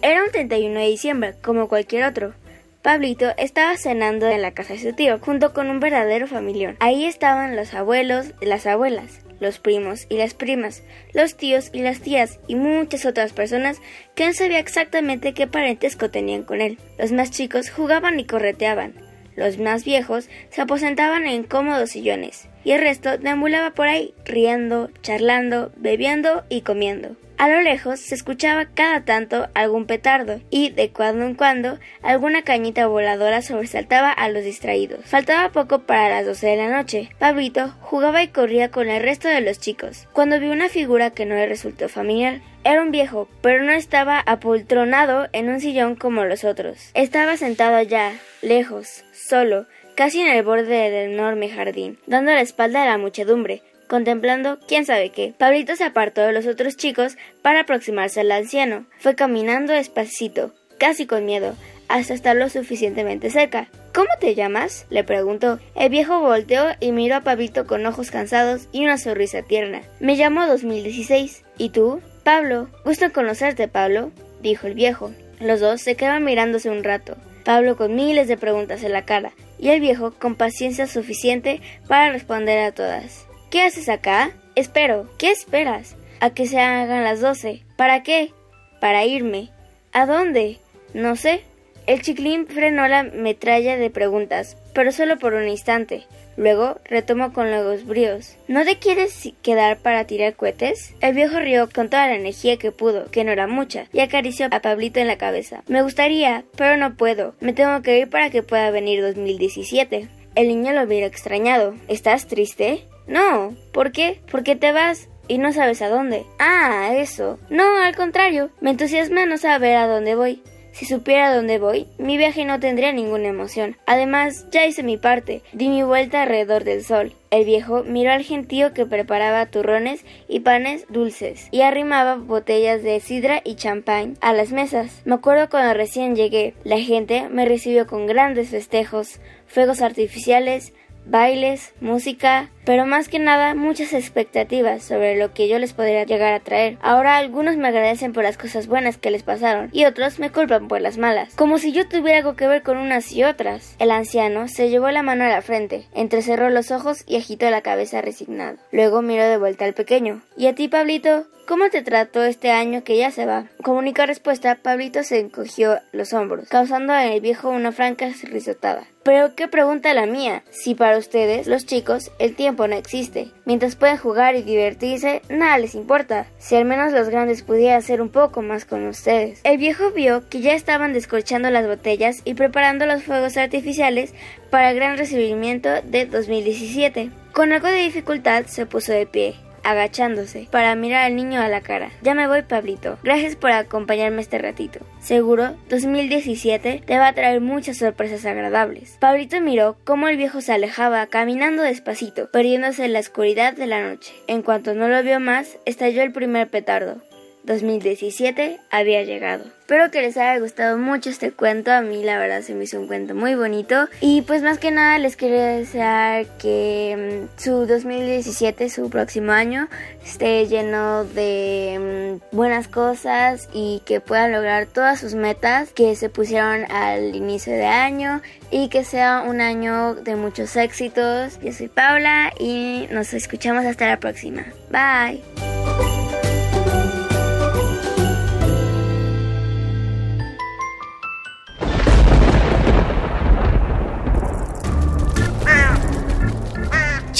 Era 0.00 0.24
un 0.24 0.30
31 0.32 0.80
de 0.80 0.86
diciembre, 0.86 1.34
como 1.42 1.68
cualquier 1.68 2.04
otro. 2.04 2.32
Pablito 2.80 3.26
estaba 3.36 3.76
cenando 3.76 4.26
en 4.26 4.40
la 4.40 4.52
casa 4.52 4.72
de 4.72 4.78
su 4.78 4.94
tío, 4.94 5.18
junto 5.18 5.52
con 5.52 5.68
un 5.68 5.80
verdadero 5.80 6.26
familión. 6.26 6.76
Ahí 6.80 7.04
estaban 7.04 7.56
los 7.56 7.74
abuelos, 7.74 8.28
las 8.40 8.66
abuelas, 8.66 9.25
los 9.40 9.58
primos 9.58 10.06
y 10.08 10.16
las 10.16 10.34
primas, 10.34 10.82
los 11.12 11.36
tíos 11.36 11.70
y 11.72 11.80
las 11.82 12.00
tías 12.00 12.38
y 12.46 12.54
muchas 12.54 13.06
otras 13.06 13.32
personas 13.32 13.80
que 14.14 14.26
no 14.26 14.32
sabía 14.32 14.58
exactamente 14.58 15.34
qué 15.34 15.46
parentesco 15.46 16.10
tenían 16.10 16.42
con 16.42 16.60
él. 16.60 16.78
Los 16.98 17.12
más 17.12 17.30
chicos 17.30 17.70
jugaban 17.70 18.18
y 18.20 18.24
correteaban. 18.24 18.94
Los 19.36 19.58
más 19.58 19.84
viejos 19.84 20.28
se 20.50 20.62
aposentaban 20.62 21.26
en 21.26 21.44
cómodos 21.44 21.90
sillones 21.90 22.48
y 22.64 22.72
el 22.72 22.80
resto 22.80 23.18
deambulaba 23.18 23.72
por 23.72 23.86
ahí, 23.86 24.14
riendo, 24.24 24.90
charlando, 25.02 25.72
bebiendo 25.76 26.44
y 26.48 26.62
comiendo. 26.62 27.16
A 27.38 27.50
lo 27.50 27.60
lejos 27.60 28.00
se 28.00 28.14
escuchaba 28.14 28.64
cada 28.64 29.04
tanto 29.04 29.48
algún 29.52 29.84
petardo 29.84 30.40
y, 30.48 30.70
de 30.70 30.90
cuando 30.90 31.26
en 31.26 31.34
cuando, 31.34 31.78
alguna 32.02 32.42
cañita 32.42 32.86
voladora 32.86 33.42
sobresaltaba 33.42 34.10
a 34.10 34.30
los 34.30 34.42
distraídos. 34.42 35.04
Faltaba 35.04 35.52
poco 35.52 35.80
para 35.80 36.08
las 36.08 36.24
doce 36.24 36.46
de 36.46 36.56
la 36.56 36.74
noche. 36.74 37.10
Pablito 37.18 37.74
jugaba 37.80 38.22
y 38.22 38.28
corría 38.28 38.70
con 38.70 38.88
el 38.88 39.02
resto 39.02 39.28
de 39.28 39.42
los 39.42 39.60
chicos, 39.60 40.08
cuando 40.14 40.40
vio 40.40 40.50
una 40.50 40.70
figura 40.70 41.10
que 41.10 41.26
no 41.26 41.34
le 41.34 41.46
resultó 41.46 41.90
familiar. 41.90 42.40
Era 42.64 42.82
un 42.82 42.90
viejo, 42.90 43.28
pero 43.42 43.62
no 43.62 43.72
estaba 43.72 44.18
apoltronado 44.18 45.28
en 45.32 45.50
un 45.50 45.60
sillón 45.60 45.94
como 45.94 46.24
los 46.24 46.42
otros. 46.42 46.90
Estaba 46.94 47.36
sentado 47.36 47.76
allá, 47.76 48.12
lejos, 48.40 49.04
solo, 49.12 49.66
casi 49.94 50.20
en 50.20 50.28
el 50.28 50.42
borde 50.42 50.90
del 50.90 51.12
enorme 51.12 51.48
jardín, 51.48 51.98
dando 52.06 52.32
la 52.32 52.40
espalda 52.40 52.82
a 52.82 52.86
la 52.86 52.98
muchedumbre, 52.98 53.62
contemplando 53.88 54.58
quién 54.66 54.84
sabe 54.84 55.10
qué. 55.10 55.34
Pablito 55.36 55.76
se 55.76 55.84
apartó 55.84 56.22
de 56.22 56.32
los 56.32 56.46
otros 56.46 56.76
chicos 56.76 57.16
para 57.42 57.60
aproximarse 57.60 58.20
al 58.20 58.32
anciano. 58.32 58.86
Fue 58.98 59.14
caminando 59.14 59.72
despacito, 59.72 60.52
casi 60.78 61.06
con 61.06 61.24
miedo, 61.24 61.54
hasta 61.88 62.14
estar 62.14 62.36
lo 62.36 62.48
suficientemente 62.48 63.30
cerca. 63.30 63.68
¿Cómo 63.94 64.08
te 64.20 64.34
llamas? 64.34 64.86
le 64.90 65.04
preguntó. 65.04 65.58
El 65.74 65.88
viejo 65.88 66.20
volteó 66.20 66.66
y 66.80 66.92
miró 66.92 67.16
a 67.16 67.20
Pablito 67.22 67.66
con 67.66 67.86
ojos 67.86 68.10
cansados 68.10 68.68
y 68.72 68.84
una 68.84 68.98
sonrisa 68.98 69.42
tierna. 69.42 69.82
Me 70.00 70.16
llamo 70.16 70.46
2016. 70.46 71.44
¿Y 71.56 71.70
tú? 71.70 72.00
Pablo. 72.22 72.68
Gusto 72.84 73.12
conocerte, 73.12 73.68
Pablo, 73.68 74.10
dijo 74.42 74.66
el 74.66 74.74
viejo. 74.74 75.12
Los 75.40 75.60
dos 75.60 75.80
se 75.80 75.96
quedaron 75.96 76.24
mirándose 76.24 76.70
un 76.70 76.84
rato. 76.84 77.16
Pablo 77.44 77.76
con 77.76 77.94
miles 77.94 78.26
de 78.26 78.36
preguntas 78.36 78.82
en 78.82 78.92
la 78.92 79.04
cara 79.04 79.32
y 79.58 79.68
el 79.68 79.80
viejo 79.80 80.12
con 80.12 80.34
paciencia 80.34 80.86
suficiente 80.86 81.60
para 81.86 82.10
responder 82.10 82.58
a 82.58 82.72
todas. 82.72 83.25
¿Qué 83.50 83.62
haces 83.62 83.88
acá? 83.88 84.32
Espero. 84.56 85.08
¿Qué 85.18 85.30
esperas? 85.30 85.96
A 86.20 86.30
que 86.30 86.46
se 86.46 86.58
hagan 86.58 87.04
las 87.04 87.20
doce. 87.20 87.62
¿Para 87.76 88.02
qué? 88.02 88.32
Para 88.80 89.04
irme. 89.04 89.50
¿A 89.92 90.06
dónde? 90.06 90.58
No 90.94 91.14
sé. 91.14 91.42
El 91.86 92.02
chiclín 92.02 92.48
frenó 92.48 92.88
la 92.88 93.04
metralla 93.04 93.76
de 93.76 93.90
preguntas, 93.90 94.56
pero 94.74 94.90
solo 94.90 95.18
por 95.18 95.34
un 95.34 95.48
instante. 95.48 96.04
Luego 96.36 96.80
retomó 96.84 97.32
con 97.32 97.50
los 97.52 97.86
bríos. 97.86 98.36
¿No 98.48 98.64
te 98.64 98.78
quieres 98.78 99.32
quedar 99.42 99.78
para 99.78 100.04
tirar 100.04 100.34
cohetes? 100.34 100.94
El 101.00 101.14
viejo 101.14 101.38
rió 101.38 101.68
con 101.72 101.88
toda 101.88 102.08
la 102.08 102.16
energía 102.16 102.56
que 102.56 102.72
pudo, 102.72 103.10
que 103.10 103.22
no 103.22 103.30
era 103.30 103.46
mucha, 103.46 103.86
y 103.92 104.00
acarició 104.00 104.48
a 104.50 104.60
Pablito 104.60 104.98
en 104.98 105.06
la 105.06 105.16
cabeza. 105.16 105.62
Me 105.68 105.82
gustaría, 105.82 106.44
pero 106.56 106.76
no 106.76 106.96
puedo. 106.96 107.36
Me 107.40 107.52
tengo 107.52 107.80
que 107.82 108.00
ir 108.00 108.10
para 108.10 108.30
que 108.30 108.42
pueda 108.42 108.70
venir 108.70 109.00
2017. 109.00 110.08
El 110.34 110.48
niño 110.48 110.72
lo 110.72 110.86
miró 110.86 111.06
extrañado. 111.06 111.74
¿Estás 111.88 112.26
triste? 112.26 112.82
No. 113.06 113.54
¿Por 113.72 113.92
qué? 113.92 114.20
¿Por 114.30 114.42
qué 114.42 114.56
te 114.56 114.72
vas? 114.72 115.08
y 115.28 115.38
no 115.38 115.52
sabes 115.52 115.82
a 115.82 115.88
dónde. 115.88 116.24
Ah, 116.38 116.92
eso. 116.96 117.38
No, 117.50 117.76
al 117.76 117.96
contrario, 117.96 118.50
me 118.60 118.70
entusiasma 118.70 119.26
no 119.26 119.38
saber 119.38 119.76
a 119.76 119.86
dónde 119.86 120.14
voy. 120.14 120.42
Si 120.72 120.84
supiera 120.84 121.34
dónde 121.34 121.58
voy, 121.58 121.86
mi 121.96 122.18
viaje 122.18 122.44
no 122.44 122.60
tendría 122.60 122.92
ninguna 122.92 123.28
emoción. 123.28 123.78
Además, 123.86 124.46
ya 124.50 124.66
hice 124.66 124.82
mi 124.82 124.98
parte, 124.98 125.40
di 125.54 125.70
mi 125.70 125.82
vuelta 125.82 126.22
alrededor 126.22 126.64
del 126.64 126.84
sol. 126.84 127.14
El 127.30 127.46
viejo 127.46 127.82
miró 127.82 128.12
al 128.12 128.22
gentío 128.24 128.74
que 128.74 128.84
preparaba 128.84 129.46
turrones 129.46 130.04
y 130.28 130.40
panes 130.40 130.84
dulces 130.90 131.48
y 131.50 131.62
arrimaba 131.62 132.16
botellas 132.16 132.82
de 132.82 133.00
sidra 133.00 133.40
y 133.42 133.54
champán 133.54 134.18
a 134.20 134.34
las 134.34 134.52
mesas. 134.52 135.00
Me 135.06 135.14
acuerdo 135.14 135.48
cuando 135.48 135.72
recién 135.72 136.14
llegué, 136.14 136.52
la 136.62 136.78
gente 136.78 137.30
me 137.30 137.46
recibió 137.46 137.86
con 137.86 138.06
grandes 138.06 138.50
festejos, 138.50 139.18
fuegos 139.46 139.80
artificiales, 139.80 140.74
bailes, 141.06 141.72
música, 141.80 142.50
pero 142.66 142.84
más 142.84 143.08
que 143.08 143.18
nada 143.18 143.54
muchas 143.54 143.94
expectativas 143.94 144.82
sobre 144.82 145.16
lo 145.16 145.32
que 145.32 145.48
yo 145.48 145.58
les 145.58 145.72
podría 145.72 146.04
llegar 146.04 146.34
a 146.34 146.40
traer. 146.40 146.76
Ahora 146.82 147.16
algunos 147.16 147.56
me 147.56 147.68
agradecen 147.68 148.12
por 148.12 148.24
las 148.24 148.36
cosas 148.36 148.66
buenas 148.66 148.98
que 148.98 149.10
les 149.10 149.22
pasaron 149.22 149.70
y 149.72 149.84
otros 149.84 150.18
me 150.18 150.30
culpan 150.30 150.68
por 150.68 150.80
las 150.82 150.98
malas, 150.98 151.34
como 151.36 151.58
si 151.58 151.72
yo 151.72 151.88
tuviera 151.88 152.18
algo 152.18 152.34
que 152.34 152.48
ver 152.48 152.62
con 152.62 152.76
unas 152.76 153.12
y 153.12 153.24
otras. 153.24 153.76
El 153.78 153.92
anciano 153.92 154.48
se 154.48 154.68
llevó 154.68 154.90
la 154.90 155.02
mano 155.02 155.24
a 155.24 155.28
la 155.28 155.42
frente, 155.42 155.86
entrecerró 155.94 156.50
los 156.50 156.72
ojos 156.72 157.04
y 157.06 157.16
agitó 157.16 157.48
la 157.48 157.62
cabeza 157.62 158.02
resignado. 158.02 158.58
Luego 158.72 159.00
miró 159.00 159.24
de 159.24 159.38
vuelta 159.38 159.64
al 159.64 159.74
pequeño. 159.74 160.22
¿Y 160.36 160.48
a 160.48 160.54
ti, 160.54 160.66
Pablito? 160.66 161.26
¿Cómo 161.46 161.70
te 161.70 161.82
trató 161.82 162.24
este 162.24 162.50
año 162.50 162.82
que 162.82 162.96
ya 162.96 163.12
se 163.12 163.24
va? 163.24 163.44
Como 163.62 163.78
única 163.78 164.04
respuesta, 164.04 164.56
Pablito 164.56 165.04
se 165.04 165.20
encogió 165.20 165.78
los 165.92 166.12
hombros, 166.12 166.48
causando 166.48 166.92
en 166.92 167.12
el 167.12 167.20
viejo 167.20 167.50
una 167.50 167.70
franca 167.70 168.08
risotada. 168.24 168.88
Pero 169.04 169.36
qué 169.36 169.46
pregunta 169.46 169.94
la 169.94 170.06
mía, 170.06 170.42
si 170.50 170.74
para 170.74 170.98
ustedes, 170.98 171.46
los 171.46 171.64
chicos, 171.64 172.10
el 172.18 172.34
tiempo 172.34 172.55
no 172.56 172.76
existe. 172.76 173.28
Mientras 173.44 173.76
pueden 173.76 173.98
jugar 173.98 174.34
y 174.34 174.42
divertirse, 174.42 175.22
nada 175.28 175.58
les 175.58 175.74
importa. 175.74 176.26
Si 176.38 176.56
al 176.56 176.64
menos 176.64 176.92
los 176.92 177.08
grandes 177.08 177.42
pudieran 177.42 177.78
hacer 177.78 178.00
un 178.00 178.08
poco 178.08 178.42
más 178.42 178.64
con 178.64 178.86
ustedes. 178.86 179.40
El 179.44 179.58
viejo 179.58 179.90
vio 179.90 180.28
que 180.28 180.40
ya 180.40 180.54
estaban 180.54 180.92
descorchando 180.92 181.50
las 181.50 181.66
botellas 181.66 182.22
y 182.24 182.34
preparando 182.34 182.86
los 182.86 183.02
fuegos 183.02 183.36
artificiales 183.36 184.14
para 184.50 184.70
el 184.70 184.76
gran 184.76 184.96
recibimiento 184.96 185.68
de 185.82 186.06
2017. 186.06 187.10
Con 187.32 187.52
algo 187.52 187.68
de 187.68 187.82
dificultad 187.82 188.46
se 188.46 188.64
puso 188.64 188.92
de 188.92 189.06
pie 189.06 189.45
agachándose 189.70 190.48
para 190.50 190.74
mirar 190.74 191.04
al 191.04 191.16
niño 191.16 191.40
a 191.40 191.48
la 191.48 191.60
cara. 191.60 191.90
Ya 192.02 192.14
me 192.14 192.28
voy, 192.28 192.42
Pablito. 192.42 192.98
Gracias 193.02 193.36
por 193.36 193.50
acompañarme 193.50 194.22
este 194.22 194.38
ratito. 194.38 194.80
Seguro, 195.00 195.56
2017 195.68 196.82
te 196.86 196.98
va 196.98 197.08
a 197.08 197.12
traer 197.12 197.40
muchas 197.40 197.78
sorpresas 197.78 198.24
agradables. 198.24 198.96
Pablito 199.00 199.40
miró 199.40 199.76
cómo 199.84 200.08
el 200.08 200.16
viejo 200.16 200.40
se 200.40 200.52
alejaba 200.52 201.06
caminando 201.06 201.62
despacito, 201.62 202.30
perdiéndose 202.30 202.84
en 202.84 202.92
la 202.92 203.00
oscuridad 203.00 203.54
de 203.54 203.66
la 203.66 203.82
noche. 203.82 204.14
En 204.26 204.42
cuanto 204.42 204.74
no 204.74 204.88
lo 204.88 205.02
vio 205.02 205.20
más, 205.20 205.58
estalló 205.64 206.02
el 206.02 206.12
primer 206.12 206.48
petardo. 206.48 207.00
2017 207.46 208.60
había 208.70 209.02
llegado. 209.02 209.44
Espero 209.60 209.90
que 209.90 210.00
les 210.00 210.16
haya 210.16 210.38
gustado 210.38 210.78
mucho 210.78 211.10
este 211.10 211.32
cuento. 211.32 211.72
A 211.72 211.80
mí 211.80 212.04
la 212.04 212.18
verdad 212.18 212.42
se 212.42 212.54
me 212.54 212.64
hizo 212.64 212.78
un 212.78 212.86
cuento 212.86 213.16
muy 213.16 213.34
bonito. 213.34 213.88
Y 214.00 214.22
pues 214.22 214.42
más 214.42 214.58
que 214.58 214.70
nada 214.70 214.98
les 214.98 215.16
quería 215.16 215.46
desear 215.46 216.26
que 216.38 217.26
mm, 217.36 217.40
su 217.40 217.66
2017, 217.66 218.68
su 218.68 218.90
próximo 218.90 219.32
año, 219.32 219.68
esté 220.04 220.46
lleno 220.46 221.04
de 221.04 222.20
mm, 222.30 222.36
buenas 222.36 222.68
cosas 222.68 223.48
y 223.52 223.82
que 223.84 224.00
puedan 224.00 224.30
lograr 224.30 224.66
todas 224.66 225.00
sus 225.00 225.14
metas 225.14 225.72
que 225.72 225.96
se 225.96 226.10
pusieron 226.10 226.70
al 226.70 227.16
inicio 227.16 227.52
de 227.52 227.66
año 227.66 228.22
y 228.52 228.68
que 228.68 228.84
sea 228.84 229.24
un 229.26 229.40
año 229.40 229.96
de 229.96 230.14
muchos 230.14 230.54
éxitos. 230.54 231.40
Yo 231.42 231.52
soy 231.52 231.66
Paula 231.66 232.32
y 232.38 232.86
nos 232.92 233.14
escuchamos 233.14 233.64
hasta 233.64 233.88
la 233.88 233.98
próxima. 233.98 234.44
Bye. 234.70 235.65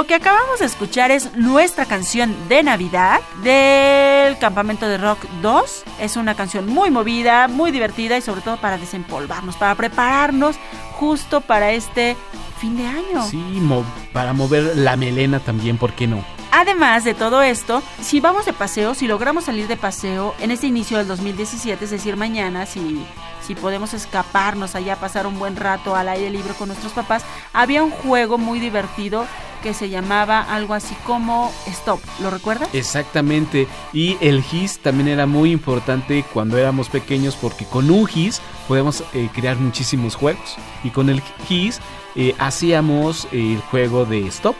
Lo 0.00 0.06
que 0.06 0.14
acabamos 0.14 0.60
de 0.60 0.64
escuchar 0.64 1.10
es 1.10 1.36
nuestra 1.36 1.84
canción 1.84 2.34
de 2.48 2.62
Navidad 2.62 3.20
del 3.42 4.38
Campamento 4.38 4.88
de 4.88 4.96
Rock 4.96 5.18
2. 5.42 5.82
Es 6.00 6.16
una 6.16 6.34
canción 6.34 6.64
muy 6.64 6.90
movida, 6.90 7.48
muy 7.48 7.70
divertida 7.70 8.16
y 8.16 8.22
sobre 8.22 8.40
todo 8.40 8.56
para 8.56 8.78
desempolvarnos, 8.78 9.56
para 9.58 9.74
prepararnos 9.74 10.56
justo 10.92 11.42
para 11.42 11.72
este 11.72 12.16
fin 12.58 12.78
de 12.78 12.86
año. 12.86 13.22
Sí, 13.28 13.36
mo- 13.36 13.84
para 14.14 14.32
mover 14.32 14.74
la 14.74 14.96
melena 14.96 15.38
también, 15.38 15.76
¿por 15.76 15.92
qué 15.92 16.06
no? 16.06 16.24
Además 16.50 17.04
de 17.04 17.12
todo 17.12 17.42
esto, 17.42 17.82
si 18.00 18.20
vamos 18.20 18.46
de 18.46 18.54
paseo, 18.54 18.94
si 18.94 19.06
logramos 19.06 19.44
salir 19.44 19.68
de 19.68 19.76
paseo 19.76 20.34
en 20.40 20.50
este 20.50 20.66
inicio 20.66 20.96
del 20.96 21.08
2017, 21.08 21.84
es 21.84 21.90
decir, 21.90 22.16
mañana, 22.16 22.64
si, 22.64 23.04
si 23.46 23.54
podemos 23.54 23.92
escaparnos 23.92 24.74
allá, 24.74 24.96
pasar 24.96 25.26
un 25.26 25.38
buen 25.38 25.56
rato 25.56 25.94
al 25.94 26.08
aire 26.08 26.30
libre 26.30 26.54
con 26.54 26.68
nuestros 26.68 26.92
papás, 26.94 27.22
había 27.52 27.82
un 27.82 27.90
juego 27.90 28.38
muy 28.38 28.60
divertido 28.60 29.26
que 29.62 29.74
se 29.74 29.88
llamaba 29.88 30.40
algo 30.40 30.74
así 30.74 30.94
como 31.06 31.52
Stop. 31.66 32.00
¿Lo 32.20 32.30
recuerdas? 32.30 32.68
Exactamente. 32.72 33.68
Y 33.92 34.16
el 34.20 34.42
GIS 34.42 34.78
también 34.80 35.08
era 35.08 35.26
muy 35.26 35.50
importante 35.52 36.24
cuando 36.32 36.58
éramos 36.58 36.88
pequeños 36.88 37.36
porque 37.36 37.64
con 37.64 37.90
un 37.90 38.06
GIS 38.06 38.40
podemos 38.68 39.02
eh, 39.14 39.28
crear 39.34 39.56
muchísimos 39.56 40.14
juegos. 40.16 40.56
Y 40.84 40.90
con 40.90 41.08
el 41.08 41.22
GIS 41.48 41.80
eh, 42.16 42.34
hacíamos 42.38 43.28
el 43.32 43.60
juego 43.70 44.04
de 44.04 44.26
Stop. 44.28 44.56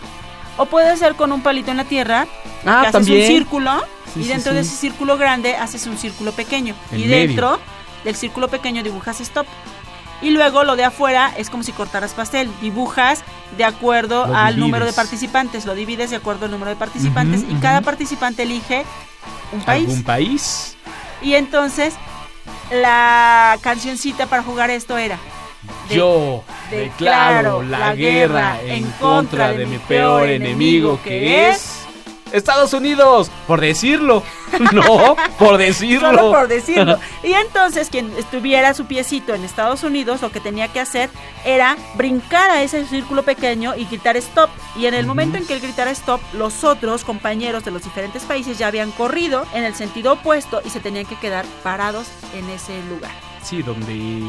O 0.56 0.66
puede 0.66 0.96
ser 0.96 1.14
con 1.14 1.32
un 1.32 1.42
palito 1.42 1.70
en 1.70 1.78
la 1.78 1.84
tierra, 1.84 2.26
Ah, 2.66 2.80
haces 2.82 2.92
también. 2.92 3.20
un 3.22 3.26
círculo 3.26 3.82
Sí, 4.12 4.20
y 4.22 4.24
dentro 4.24 4.50
sí. 4.52 4.56
de 4.56 4.60
ese 4.62 4.76
círculo 4.76 5.16
grande 5.16 5.56
haces 5.56 5.86
un 5.86 5.96
círculo 5.96 6.32
pequeño. 6.32 6.74
Y 6.92 6.96
medio. 7.04 7.16
dentro 7.16 7.60
del 8.04 8.16
círculo 8.16 8.48
pequeño 8.48 8.82
dibujas 8.82 9.20
stop. 9.20 9.46
Y 10.22 10.30
luego 10.30 10.64
lo 10.64 10.76
de 10.76 10.84
afuera 10.84 11.32
es 11.36 11.48
como 11.50 11.62
si 11.62 11.72
cortaras 11.72 12.12
pastel. 12.12 12.50
Dibujas 12.60 13.22
de 13.56 13.64
acuerdo 13.64 14.26
Lo 14.26 14.36
al 14.36 14.58
número 14.60 14.84
de 14.84 14.92
participantes. 14.92 15.64
Lo 15.66 15.74
divides 15.74 16.10
de 16.10 16.16
acuerdo 16.16 16.44
al 16.46 16.50
número 16.50 16.70
de 16.70 16.76
participantes. 16.76 17.42
Y 17.48 17.54
cada 17.54 17.80
participante 17.80 18.42
elige 18.42 18.84
un 19.52 19.60
país. 19.62 19.88
¿Algún 19.88 20.02
país? 20.04 20.76
Y 21.22 21.34
entonces 21.34 21.94
la 22.70 23.58
cancioncita 23.62 24.26
para 24.26 24.42
jugar 24.42 24.70
esto 24.70 24.96
era. 24.98 25.18
de- 25.88 25.94
Yo 25.96 26.44
declaro 26.70 27.60
declaro 27.60 27.62
la 27.62 27.94
guerra 27.94 28.56
en 28.64 28.90
contra 28.92 29.52
de 29.52 29.66
mi 29.66 29.78
peor 29.78 30.28
enemigo 30.28 31.00
que 31.02 31.48
es... 31.50 31.79
Estados 32.32 32.72
Unidos, 32.72 33.30
por 33.46 33.60
decirlo. 33.60 34.22
No, 34.72 35.16
por 35.38 35.58
decirlo. 35.58 36.08
Solo 36.10 36.32
por 36.32 36.48
decirlo. 36.48 36.98
Y 37.22 37.32
entonces 37.32 37.88
quien 37.88 38.12
estuviera 38.18 38.74
su 38.74 38.86
piecito 38.86 39.32
en 39.32 39.44
Estados 39.44 39.84
Unidos, 39.84 40.22
lo 40.22 40.32
que 40.32 40.40
tenía 40.40 40.68
que 40.68 40.80
hacer 40.80 41.08
era 41.44 41.76
brincar 41.94 42.50
a 42.50 42.62
ese 42.62 42.84
círculo 42.86 43.22
pequeño 43.22 43.76
y 43.76 43.84
gritar 43.84 44.16
stop. 44.16 44.50
Y 44.76 44.86
en 44.86 44.94
el 44.94 45.06
momento 45.06 45.38
en 45.38 45.46
que 45.46 45.54
él 45.54 45.60
gritara 45.60 45.92
stop, 45.92 46.20
los 46.32 46.64
otros 46.64 47.04
compañeros 47.04 47.64
de 47.64 47.70
los 47.70 47.84
diferentes 47.84 48.24
países 48.24 48.58
ya 48.58 48.66
habían 48.66 48.90
corrido 48.90 49.46
en 49.54 49.62
el 49.62 49.74
sentido 49.74 50.14
opuesto 50.14 50.60
y 50.64 50.70
se 50.70 50.80
tenían 50.80 51.06
que 51.06 51.16
quedar 51.16 51.44
parados 51.62 52.08
en 52.34 52.48
ese 52.50 52.82
lugar. 52.88 53.29
Sí, 53.42 53.62
donde 53.62 54.22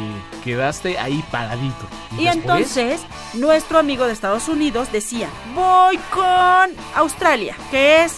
quedaste 0.43 0.97
ahí 0.97 1.23
paradito. 1.31 1.85
Y 2.17 2.27
entonces 2.27 3.01
nuestro 3.33 3.79
amigo 3.79 4.05
de 4.05 4.13
Estados 4.13 4.47
Unidos 4.47 4.91
decía, 4.91 5.29
voy 5.53 5.97
con 6.11 6.71
Australia, 6.95 7.55
que 7.69 8.03
es 8.03 8.15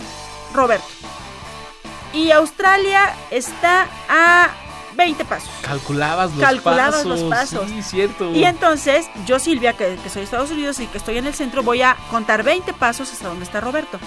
Roberto. 0.53 0.85
Y 2.13 2.31
Australia 2.31 3.13
está 3.31 3.87
a 4.07 4.49
20 4.95 5.25
pasos. 5.25 5.49
Calculabas 5.63 6.31
los 6.31 6.39
Calculabas 6.39 6.95
pasos. 7.03 7.05
los 7.05 7.23
pasos. 7.23 7.69
Sí, 7.69 7.81
cierto. 7.81 8.31
Y 8.31 8.43
entonces 8.45 9.07
yo, 9.25 9.39
Silvia, 9.39 9.73
que, 9.73 9.97
que 10.01 10.09
soy 10.09 10.21
de 10.21 10.25
Estados 10.25 10.51
Unidos 10.51 10.79
y 10.79 10.85
que 10.85 10.99
estoy 10.99 11.17
en 11.17 11.25
el 11.25 11.33
centro, 11.33 11.63
voy 11.63 11.81
a 11.81 11.97
contar 12.11 12.43
20 12.43 12.73
pasos 12.73 13.11
hasta 13.11 13.27
donde 13.27 13.45
está 13.45 13.61
Roberto. 13.61 13.99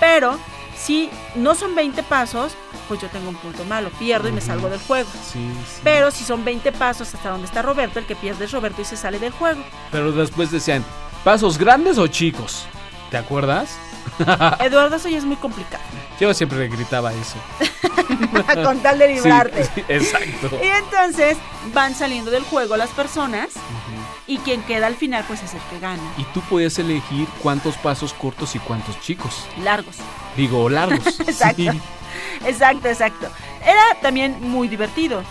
Pero 0.00 0.38
si 0.82 1.10
no 1.36 1.54
son 1.54 1.74
20 1.74 2.02
pasos, 2.02 2.52
pues 2.88 3.00
yo 3.00 3.08
tengo 3.08 3.28
un 3.28 3.36
punto 3.36 3.64
malo, 3.64 3.90
pierdo 3.98 4.28
y 4.28 4.32
me 4.32 4.40
salgo 4.40 4.68
del 4.68 4.80
juego. 4.80 5.08
Sí, 5.12 5.48
sí. 5.66 5.80
Pero 5.84 6.10
si 6.10 6.24
son 6.24 6.44
20 6.44 6.72
pasos 6.72 7.14
hasta 7.14 7.30
donde 7.30 7.46
está 7.46 7.62
Roberto, 7.62 8.00
el 8.00 8.06
que 8.06 8.16
pierde 8.16 8.46
es 8.46 8.52
Roberto 8.52 8.82
y 8.82 8.84
se 8.84 8.96
sale 8.96 9.18
del 9.18 9.32
juego. 9.32 9.62
Pero 9.92 10.10
después 10.10 10.50
decían, 10.50 10.84
¿pasos 11.22 11.56
grandes 11.56 11.98
o 11.98 12.06
chicos? 12.08 12.66
¿Te 13.10 13.16
acuerdas? 13.16 13.76
Eduardo, 14.60 14.96
eso 14.96 15.08
ya 15.08 15.18
es 15.18 15.24
muy 15.24 15.36
complicado. 15.36 15.84
Yo 16.18 16.34
siempre 16.34 16.58
le 16.58 16.68
gritaba 16.68 17.12
eso. 17.12 17.36
con 18.64 18.80
tal 18.80 18.98
de 18.98 19.08
librarte. 19.08 19.64
sí, 19.64 19.84
exacto. 19.88 20.50
Y 20.62 20.66
entonces 20.66 21.36
van 21.72 21.94
saliendo 21.94 22.30
del 22.30 22.42
juego 22.42 22.76
las 22.76 22.90
personas 22.90 23.50
y 24.26 24.38
quien 24.38 24.62
queda 24.62 24.86
al 24.86 24.96
final 24.96 25.24
pues 25.26 25.42
es 25.42 25.54
el 25.54 25.60
que 25.70 25.78
gana. 25.78 26.02
Y 26.16 26.24
tú 26.34 26.40
podías 26.42 26.78
elegir 26.78 27.28
cuántos 27.42 27.76
pasos 27.76 28.12
cortos 28.12 28.54
y 28.56 28.58
cuántos 28.58 29.00
chicos. 29.00 29.46
Largos. 29.62 29.96
Digo, 30.36 30.68
largos. 30.68 31.20
Exacto. 31.20 31.56
Sí. 31.72 31.80
Exacto, 32.46 32.88
exacto. 32.88 33.28
Era 33.64 34.00
también 34.00 34.36
muy 34.40 34.68
divertido. 34.68 35.22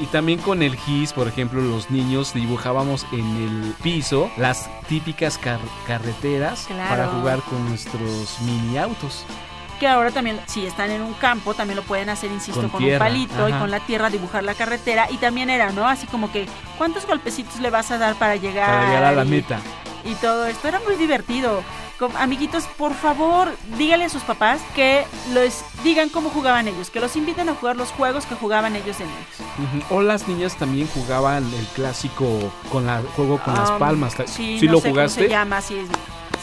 Y 0.00 0.06
también 0.06 0.40
con 0.40 0.62
el 0.64 0.76
GIS, 0.76 1.12
por 1.12 1.28
ejemplo, 1.28 1.60
los 1.60 1.88
niños 1.88 2.34
dibujábamos 2.34 3.06
en 3.12 3.20
el 3.36 3.74
piso 3.84 4.28
las 4.36 4.68
típicas 4.88 5.38
car- 5.38 5.60
carreteras 5.86 6.64
Claro. 6.66 6.88
para 6.90 7.06
jugar 7.06 7.40
con 7.42 7.68
nuestros 7.68 8.38
mini 8.40 8.76
autos. 8.78 9.24
que 9.78 9.86
ahora 9.88 10.10
también, 10.12 10.40
si 10.46 10.66
están 10.66 10.90
en 10.90 11.02
un 11.02 11.14
campo, 11.14 11.52
también 11.54 11.76
lo 11.76 11.82
pueden 11.82 12.08
hacer, 12.08 12.30
insisto, 12.32 12.68
Con 12.68 12.82
un 12.82 12.98
palito 12.98 13.48
y 13.48 13.52
con 13.52 13.70
la 13.70 13.80
tierra 13.80 14.08
dibujar 14.10 14.42
la 14.44 14.54
carretera. 14.54 15.08
Y 15.10 15.18
también 15.18 15.50
era, 15.50 15.70
¿no? 15.72 15.86
Así 15.88 16.06
como 16.06 16.30
que, 16.32 16.46
¿cuántos 16.78 17.06
golpecitos 17.06 17.60
le 17.60 17.70
vas 17.70 17.90
a 17.92 17.98
dar 17.98 18.14
para 18.16 18.36
llegar? 18.36 18.68
Para 18.68 18.86
llegar 18.88 19.04
a 19.04 19.12
la 19.12 19.24
Y- 19.24 19.28
meta. 19.28 19.60
y 20.04 20.14
todo 20.16 20.46
esto. 20.46 20.66
Era 20.68 20.80
muy 20.80 20.94
divertido. 20.96 21.62
Amiguitos, 22.18 22.64
por 22.76 22.92
favor, 22.94 23.48
díganle 23.78 24.06
a 24.06 24.08
sus 24.08 24.22
papás 24.22 24.60
que 24.74 25.04
les 25.32 25.62
digan 25.82 26.08
cómo 26.08 26.28
jugaban 26.30 26.68
ellos, 26.68 26.90
que 26.90 27.00
los 27.00 27.16
inviten 27.16 27.48
a 27.48 27.54
jugar 27.54 27.76
los 27.76 27.90
juegos 27.90 28.26
que 28.26 28.34
jugaban 28.34 28.76
ellos 28.76 28.98
de 28.98 29.04
niños. 29.06 29.82
Ujú. 29.88 29.96
O 29.96 30.02
las 30.02 30.26
niñas 30.28 30.56
también 30.56 30.88
jugaban 30.88 31.44
el 31.54 31.66
clásico 31.68 32.26
con 32.70 32.86
la 32.86 33.00
juego 33.16 33.38
con 33.38 33.54
las 33.54 33.70
Um, 33.70 33.78
palmas. 33.78 34.14
Sí, 34.26 34.58
¿Sí 34.60 34.66
no 34.66 34.72
lo 34.72 34.78
sé 34.78 34.82
cómo 34.88 34.94
jugaste? 34.94 35.22
se 35.22 35.28
llama, 35.28 35.60
sí, 35.60 35.86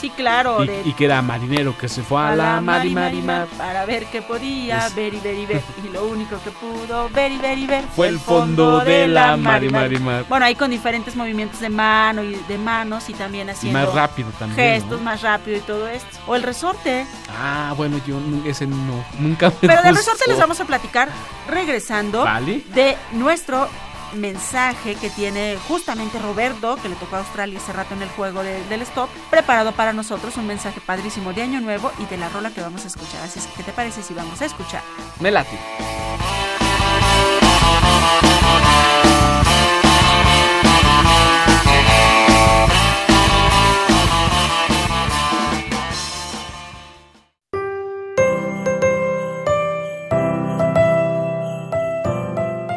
sí, 0.01 0.09
claro. 0.09 0.63
Y, 0.63 0.67
de- 0.67 0.81
y 0.85 0.93
que 0.93 1.05
era 1.05 1.21
marinero 1.21 1.77
que 1.77 1.87
se 1.87 2.01
fue 2.03 2.21
a, 2.21 2.35
la 2.35 2.59
mar 2.59 2.85
y 2.85 2.89
mar 2.89 3.13
y 3.13 3.21
mar. 3.21 3.47
para 3.57 3.85
ver 3.85 4.05
qué 4.07 4.21
podía 4.21 4.87
Es- 4.87 4.95
ver 4.95 5.13
y 5.13 5.19
ver 5.19 5.35
y 5.35 5.45
ver. 5.45 5.61
Y 5.87 5.93
lo 5.93 6.05
único 6.05 6.41
que 6.43 6.51
pudo 6.51 7.07
ver 7.09 7.31
y 7.31 7.37
ver 7.37 7.57
y 7.57 7.67
ver 7.67 7.83
Fue 7.95 8.07
el 8.07 8.19
fondo 8.19 8.79
de 8.79 9.07
la 9.07 9.37
mar 9.37 9.63
y 9.63 9.69
mar 9.69 9.93
y 9.93 9.99
mar. 9.99 10.25
Bueno, 10.27 10.45
ahí 10.45 10.55
con 10.55 10.69
diferentes 10.71 11.15
movimientos 11.15 11.59
de 11.59 11.69
mano 11.69 12.23
y 12.23 12.35
de 12.47 12.57
manos 12.57 13.09
y 13.09 13.13
también 13.13 13.47
Y 13.47 13.51
haciendo 13.51 13.79
más 13.79 13.93
rápido 13.93 14.29
también. 14.39 14.73
gestos 14.81 14.99
¿no? 14.99 15.05
más 15.05 15.21
rápido 15.21 15.57
y 15.57 15.61
todo 15.61 15.87
esto. 15.87 16.17
O 16.27 16.35
el 16.35 16.43
resorte. 16.43 17.05
Ah, 17.39 17.73
bueno, 17.77 17.99
yo 18.07 18.17
ese 18.45 18.67
no, 18.67 19.03
nunca 19.19 19.49
me 19.61 19.67
Pero 19.67 19.81
del 19.83 19.95
resorte 19.95 20.23
les 20.27 20.37
vamos 20.37 20.59
a 20.59 20.65
platicar 20.65 21.09
regresando 21.47 22.23
Vale. 22.23 22.63
de 22.73 22.97
nuestro 23.13 23.67
mensaje 24.13 24.95
que 24.95 25.09
tiene 25.09 25.57
justamente 25.67 26.19
Roberto, 26.19 26.75
que 26.81 26.89
le 26.89 26.95
tocó 26.95 27.15
a 27.15 27.19
Australia 27.19 27.59
hace 27.59 27.73
rato 27.73 27.93
en 27.93 28.01
el 28.01 28.09
juego 28.09 28.43
de- 28.43 28.63
del 28.65 28.81
stop, 28.83 29.09
preparado 29.29 29.71
para 29.71 29.93
nosotros 29.93 30.37
un 30.37 30.47
mensaje 30.47 30.81
padrísimo 30.81 31.33
de 31.33 31.43
Año 31.43 31.61
Nuevo 31.61 31.91
y 31.99 32.05
de 32.05 32.17
la 32.17 32.29
rola 32.29 32.51
que 32.51 32.61
vamos 32.61 32.83
a 32.85 32.87
escuchar. 32.87 33.21
Así 33.23 33.39
es 33.39 33.47
que, 33.47 33.53
¿qué 33.57 33.63
te 33.63 33.71
parece 33.71 34.03
si 34.03 34.13
vamos 34.13 34.41
a 34.41 34.45
escuchar? 34.45 34.81
Me 35.19 35.31
late. 35.31 35.57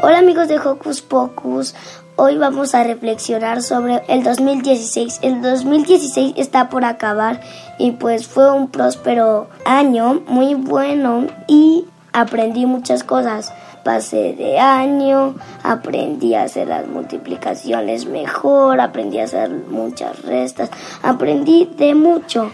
Hola 0.07 0.19
amigos 0.19 0.49
de 0.49 0.59
Hocus 0.59 1.01
Pocus, 1.01 1.75
hoy 2.17 2.37
vamos 2.37 2.75
a 2.75 2.85
reflexionar 2.85 3.63
sobre 3.63 4.03
el 4.09 4.23
2016. 4.23 5.21
El 5.23 5.41
2016 5.41 6.35
está 6.37 6.69
por 6.69 6.85
acabar 6.85 7.41
y 7.79 7.93
pues 7.93 8.27
fue 8.27 8.53
un 8.53 8.69
próspero 8.69 9.49
año, 9.65 10.21
muy 10.27 10.57
bueno 10.57 11.29
y 11.49 11.87
aprendí 12.13 12.67
muchas 12.67 13.03
cosas. 13.03 13.55
Pasé 13.83 14.35
de 14.35 14.59
año, 14.59 15.37
aprendí 15.63 16.35
a 16.35 16.43
hacer 16.43 16.69
las 16.69 16.87
multiplicaciones 16.87 18.05
mejor, 18.05 18.83
aprendí 18.83 19.21
a 19.21 19.25
hacer 19.25 19.49
muchas 19.49 20.21
restas, 20.21 20.69
aprendí 21.03 21.65
de 21.79 21.95
mucho. 21.95 22.51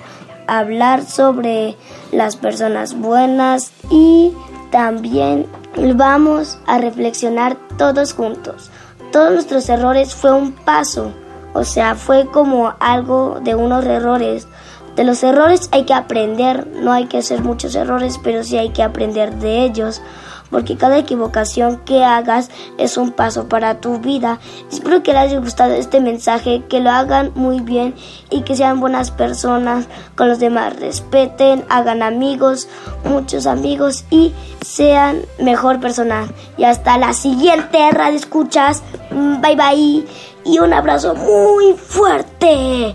Hablar 0.46 1.04
sobre 1.04 1.74
las 2.12 2.36
personas 2.36 2.94
buenas 2.94 3.72
y 3.90 4.32
también 4.70 5.46
vamos 5.94 6.58
a 6.66 6.78
reflexionar 6.78 7.56
todos 7.76 8.12
juntos. 8.12 8.70
Todos 9.12 9.32
nuestros 9.32 9.68
errores 9.68 10.14
fue 10.14 10.32
un 10.32 10.52
paso, 10.52 11.12
o 11.52 11.64
sea, 11.64 11.94
fue 11.94 12.26
como 12.26 12.74
algo 12.78 13.40
de 13.42 13.54
unos 13.54 13.84
errores. 13.84 14.46
De 14.96 15.04
los 15.04 15.22
errores 15.22 15.68
hay 15.72 15.84
que 15.84 15.94
aprender, 15.94 16.66
no 16.66 16.92
hay 16.92 17.06
que 17.06 17.18
hacer 17.18 17.42
muchos 17.42 17.74
errores, 17.74 18.20
pero 18.22 18.44
sí 18.44 18.58
hay 18.58 18.70
que 18.70 18.82
aprender 18.82 19.34
de 19.36 19.64
ellos, 19.64 20.00
porque 20.50 20.76
cada 20.76 20.98
equivocación 20.98 21.78
que 21.84 22.04
hagas 22.04 22.50
es 22.78 22.96
un 22.96 23.12
paso 23.12 23.48
para 23.48 23.80
tu 23.80 23.98
vida. 23.98 24.38
Espero 24.70 25.02
que 25.02 25.12
les 25.12 25.22
haya 25.22 25.38
gustado 25.38 25.74
este 25.74 26.00
mensaje, 26.00 26.62
que 26.68 26.80
lo 26.80 26.90
hagan 26.90 27.32
muy 27.34 27.60
bien 27.60 27.94
y 28.30 28.42
que 28.42 28.56
sean 28.56 28.80
buenas 28.80 29.10
personas, 29.10 29.86
con 30.16 30.28
los 30.28 30.38
demás 30.38 30.78
respeten, 30.78 31.64
hagan 31.68 32.02
amigos, 32.02 32.68
muchos 33.04 33.46
amigos 33.46 34.04
y 34.10 34.32
sean 34.64 35.22
mejor 35.38 35.80
personas. 35.80 36.30
Y 36.56 36.64
hasta 36.64 36.98
la 36.98 37.12
siguiente 37.12 37.90
radio 37.90 38.16
escuchas. 38.16 38.82
Bye 39.10 39.56
bye 39.56 40.04
y 40.44 40.58
un 40.58 40.72
abrazo 40.72 41.14
muy 41.14 41.74
fuerte. 41.74 42.94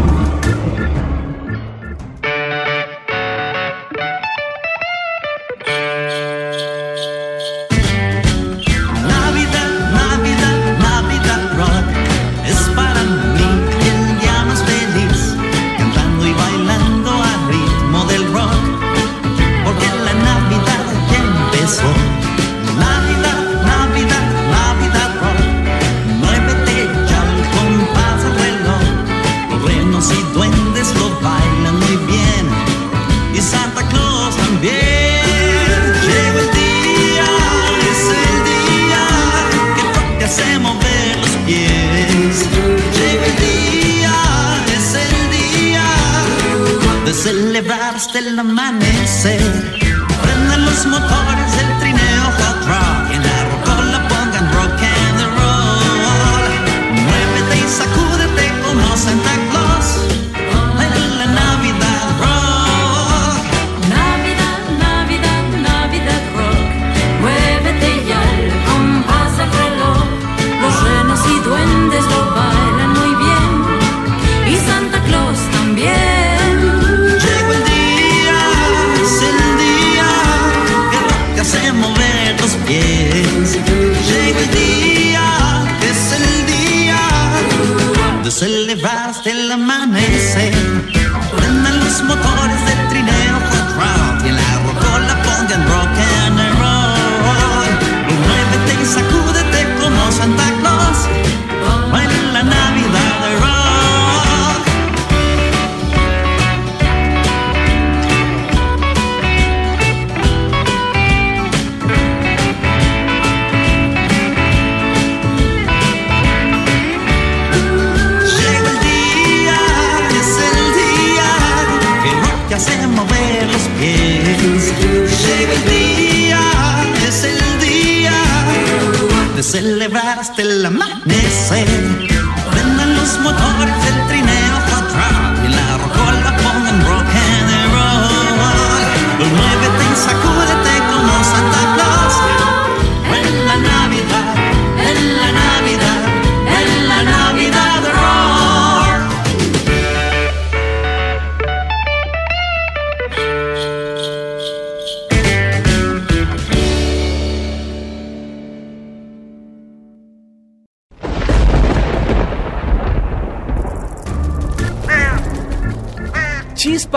Hasta 130.21 130.43
el 130.43 130.63
amanecer. 130.63 131.80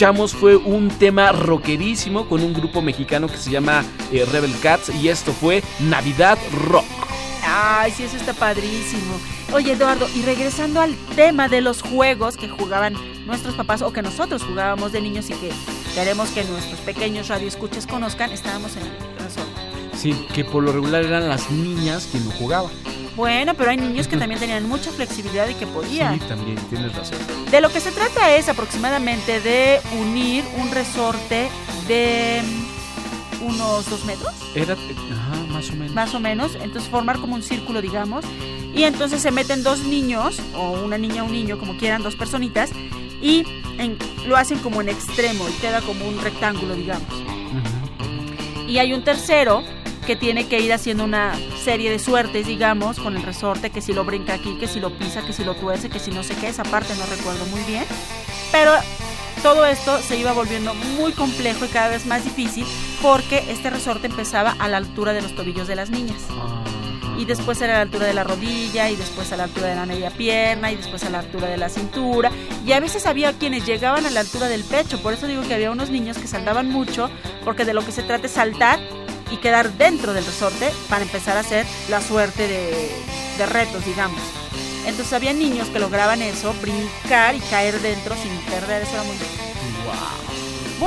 Escuchamos 0.00 0.32
fue 0.32 0.56
un 0.56 0.88
tema 0.88 1.30
rockerísimo 1.30 2.26
con 2.26 2.42
un 2.42 2.54
grupo 2.54 2.80
mexicano 2.80 3.28
que 3.28 3.36
se 3.36 3.50
llama 3.50 3.84
eh, 4.10 4.24
Rebel 4.24 4.54
Cats 4.62 4.88
y 4.88 5.10
esto 5.10 5.30
fue 5.30 5.62
Navidad 5.78 6.38
Rock. 6.68 6.86
Ay, 7.46 7.92
sí, 7.92 8.04
eso 8.04 8.16
está 8.16 8.32
padrísimo. 8.32 9.20
Oye, 9.52 9.72
Eduardo, 9.72 10.08
y 10.14 10.22
regresando 10.22 10.80
al 10.80 10.96
tema 11.16 11.48
de 11.48 11.60
los 11.60 11.82
juegos 11.82 12.38
que 12.38 12.48
jugaban 12.48 12.94
nuestros 13.26 13.56
papás 13.56 13.82
o 13.82 13.92
que 13.92 14.00
nosotros 14.00 14.42
jugábamos 14.42 14.92
de 14.92 15.02
niños 15.02 15.28
y 15.28 15.34
que 15.34 15.50
queremos 15.94 16.30
que 16.30 16.44
nuestros 16.44 16.80
pequeños 16.80 17.28
radioescuchas 17.28 17.86
conozcan, 17.86 18.32
estábamos 18.32 18.76
en 18.76 18.84
el 18.84 19.22
resort. 19.22 19.48
Sí, 19.94 20.14
que 20.32 20.44
por 20.44 20.62
lo 20.62 20.72
regular 20.72 21.04
eran 21.04 21.28
las 21.28 21.50
niñas 21.50 22.08
quien 22.10 22.24
lo 22.24 22.30
jugaba. 22.30 22.70
Bueno, 23.20 23.52
pero 23.52 23.68
hay 23.70 23.76
niños 23.76 24.08
que 24.08 24.16
también 24.16 24.40
tenían 24.40 24.66
mucha 24.66 24.90
flexibilidad 24.92 25.46
y 25.46 25.52
que 25.54 25.66
podían. 25.66 26.18
Sí, 26.18 26.24
también, 26.26 26.56
tienes 26.70 26.94
razón. 26.96 27.18
De 27.50 27.60
lo 27.60 27.68
que 27.68 27.78
se 27.78 27.92
trata 27.92 28.34
es 28.34 28.48
aproximadamente 28.48 29.40
de 29.40 29.78
unir 30.00 30.42
un 30.58 30.70
resorte 30.70 31.50
de 31.86 32.40
mm, 32.42 33.44
unos 33.44 33.90
dos 33.90 34.06
metros, 34.06 34.32
Era, 34.54 34.72
ajá, 34.72 35.36
más 35.52 35.68
o 35.68 35.72
menos. 35.74 35.92
más 35.92 36.14
o 36.14 36.20
menos, 36.20 36.54
entonces 36.62 36.88
formar 36.90 37.20
como 37.20 37.34
un 37.34 37.42
círculo, 37.42 37.82
digamos, 37.82 38.24
y 38.74 38.84
entonces 38.84 39.20
se 39.20 39.30
meten 39.32 39.62
dos 39.62 39.80
niños, 39.80 40.40
o 40.56 40.70
una 40.82 40.96
niña 40.96 41.22
o 41.22 41.26
un 41.26 41.32
niño, 41.32 41.58
como 41.58 41.76
quieran, 41.76 42.02
dos 42.02 42.16
personitas, 42.16 42.70
y 43.20 43.44
en- 43.76 43.98
lo 44.26 44.38
hacen 44.38 44.60
como 44.60 44.80
en 44.80 44.88
extremo 44.88 45.46
y 45.46 45.52
queda 45.60 45.82
como 45.82 46.08
un 46.08 46.18
rectángulo, 46.22 46.74
digamos. 46.74 47.12
Y 48.66 48.78
hay 48.78 48.94
un 48.94 49.04
tercero 49.04 49.62
que 50.06 50.16
tiene 50.16 50.48
que 50.48 50.60
ir 50.60 50.72
haciendo 50.72 51.04
una 51.04 51.34
serie 51.62 51.90
de 51.90 51.98
suertes, 51.98 52.46
digamos, 52.46 52.98
con 52.98 53.16
el 53.16 53.22
resorte, 53.22 53.70
que 53.70 53.80
si 53.80 53.92
lo 53.92 54.04
brinca 54.04 54.34
aquí, 54.34 54.56
que 54.58 54.66
si 54.66 54.80
lo 54.80 54.96
pisa, 54.96 55.24
que 55.24 55.32
si 55.32 55.44
lo 55.44 55.54
tuerce, 55.54 55.88
que 55.88 55.98
si 55.98 56.10
no 56.10 56.22
sé 56.22 56.34
qué, 56.36 56.48
esa 56.48 56.62
parte 56.64 56.94
no 56.96 57.06
recuerdo 57.06 57.44
muy 57.46 57.60
bien. 57.62 57.84
Pero 58.52 58.72
todo 59.42 59.64
esto 59.66 59.98
se 59.98 60.16
iba 60.16 60.32
volviendo 60.32 60.74
muy 60.74 61.12
complejo 61.12 61.64
y 61.64 61.68
cada 61.68 61.88
vez 61.88 62.06
más 62.06 62.24
difícil 62.24 62.66
porque 63.00 63.44
este 63.48 63.70
resorte 63.70 64.06
empezaba 64.06 64.56
a 64.58 64.68
la 64.68 64.76
altura 64.76 65.12
de 65.12 65.22
los 65.22 65.34
tobillos 65.34 65.68
de 65.68 65.76
las 65.76 65.90
niñas. 65.90 66.22
Ajá. 66.30 66.60
Y 67.20 67.26
después 67.26 67.60
era 67.60 67.74
a 67.74 67.76
la 67.76 67.82
altura 67.82 68.06
de 68.06 68.14
la 68.14 68.24
rodilla, 68.24 68.88
y 68.88 68.96
después 68.96 69.30
a 69.30 69.36
la 69.36 69.44
altura 69.44 69.66
de 69.66 69.74
la 69.74 69.84
media 69.84 70.10
pierna, 70.10 70.72
y 70.72 70.76
después 70.76 71.04
a 71.04 71.10
la 71.10 71.18
altura 71.18 71.48
de 71.48 71.58
la 71.58 71.68
cintura. 71.68 72.30
Y 72.64 72.72
a 72.72 72.80
veces 72.80 73.06
había 73.06 73.34
quienes 73.34 73.66
llegaban 73.66 74.06
a 74.06 74.10
la 74.10 74.20
altura 74.20 74.48
del 74.48 74.64
pecho. 74.64 75.02
Por 75.02 75.12
eso 75.12 75.26
digo 75.26 75.42
que 75.42 75.52
había 75.52 75.70
unos 75.70 75.90
niños 75.90 76.16
que 76.16 76.26
saltaban 76.26 76.70
mucho, 76.70 77.10
porque 77.44 77.66
de 77.66 77.74
lo 77.74 77.84
que 77.84 77.92
se 77.92 78.02
trata 78.02 78.24
es 78.24 78.32
saltar 78.32 78.80
y 79.30 79.36
quedar 79.38 79.72
dentro 79.74 80.12
del 80.12 80.24
resorte 80.24 80.72
para 80.88 81.02
empezar 81.02 81.36
a 81.36 81.40
hacer 81.40 81.66
la 81.88 82.00
suerte 82.00 82.48
de, 82.48 82.90
de 83.38 83.46
retos, 83.46 83.84
digamos. 83.84 84.20
Entonces 84.86 85.12
había 85.12 85.32
niños 85.32 85.68
que 85.68 85.78
lograban 85.78 86.22
eso, 86.22 86.54
brincar 86.62 87.34
y 87.34 87.40
caer 87.40 87.80
dentro 87.80 88.14
sin 88.16 88.32
perder. 88.50 88.82
Eso 88.82 88.92
era 88.94 89.02
muy, 89.04 89.16
Guau. 89.84 89.98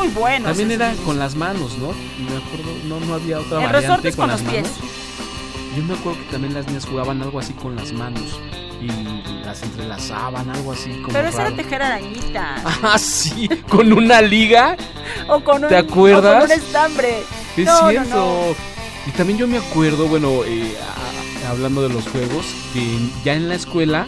muy 0.05 0.07
bueno. 0.13 0.47
También 0.49 0.71
era 0.71 0.89
niños. 0.91 1.05
con 1.05 1.19
las 1.19 1.35
manos, 1.35 1.77
¿no? 1.77 1.91
Me 1.91 2.37
acuerdo, 2.37 2.71
no, 2.85 2.99
no 2.99 3.13
había 3.13 3.39
otra 3.39 3.59
El 3.59 3.65
variante 3.65 3.81
resorte 3.87 4.09
es 4.09 4.15
con 4.15 4.27
las 4.29 4.41
los 4.41 4.51
pies. 4.51 4.63
manos. 4.63 4.79
Yo 5.77 5.83
me 5.83 5.93
acuerdo 5.93 6.19
que 6.19 6.31
también 6.31 6.53
las 6.53 6.67
niñas 6.67 6.85
jugaban 6.85 7.21
algo 7.21 7.39
así 7.39 7.53
con 7.53 7.75
las 7.75 7.91
manos 7.93 8.39
y 8.85 9.45
las 9.45 9.61
entrelazaban, 9.63 10.49
algo 10.49 10.71
así 10.73 10.89
como 11.01 11.13
Pero 11.13 11.27
eso 11.29 11.41
era 11.41 11.55
tejer 11.55 11.81
arañitas. 11.81 12.61
Ah, 12.83 12.97
sí, 12.97 13.47
con 13.69 13.91
una 13.93 14.21
liga. 14.21 14.75
O 15.27 15.39
con 15.43 15.63
un, 15.63 15.69
¿Te 15.69 15.77
acuerdas? 15.77 16.35
o 16.35 16.39
con 16.47 16.51
un 16.51 16.51
estambre. 16.51 17.23
Es 17.57 17.65
No, 17.65 17.81
no, 17.83 17.89
cierto. 17.89 18.15
no. 18.15 18.55
Y 19.07 19.11
también 19.11 19.37
yo 19.39 19.47
me 19.47 19.57
acuerdo, 19.57 20.07
bueno, 20.07 20.43
eh, 20.45 20.73
a- 21.45 21.49
hablando 21.51 21.81
de 21.81 21.89
los 21.89 22.07
juegos, 22.07 22.45
que 22.73 22.97
ya 23.23 23.33
en 23.33 23.49
la 23.49 23.55
escuela, 23.55 24.07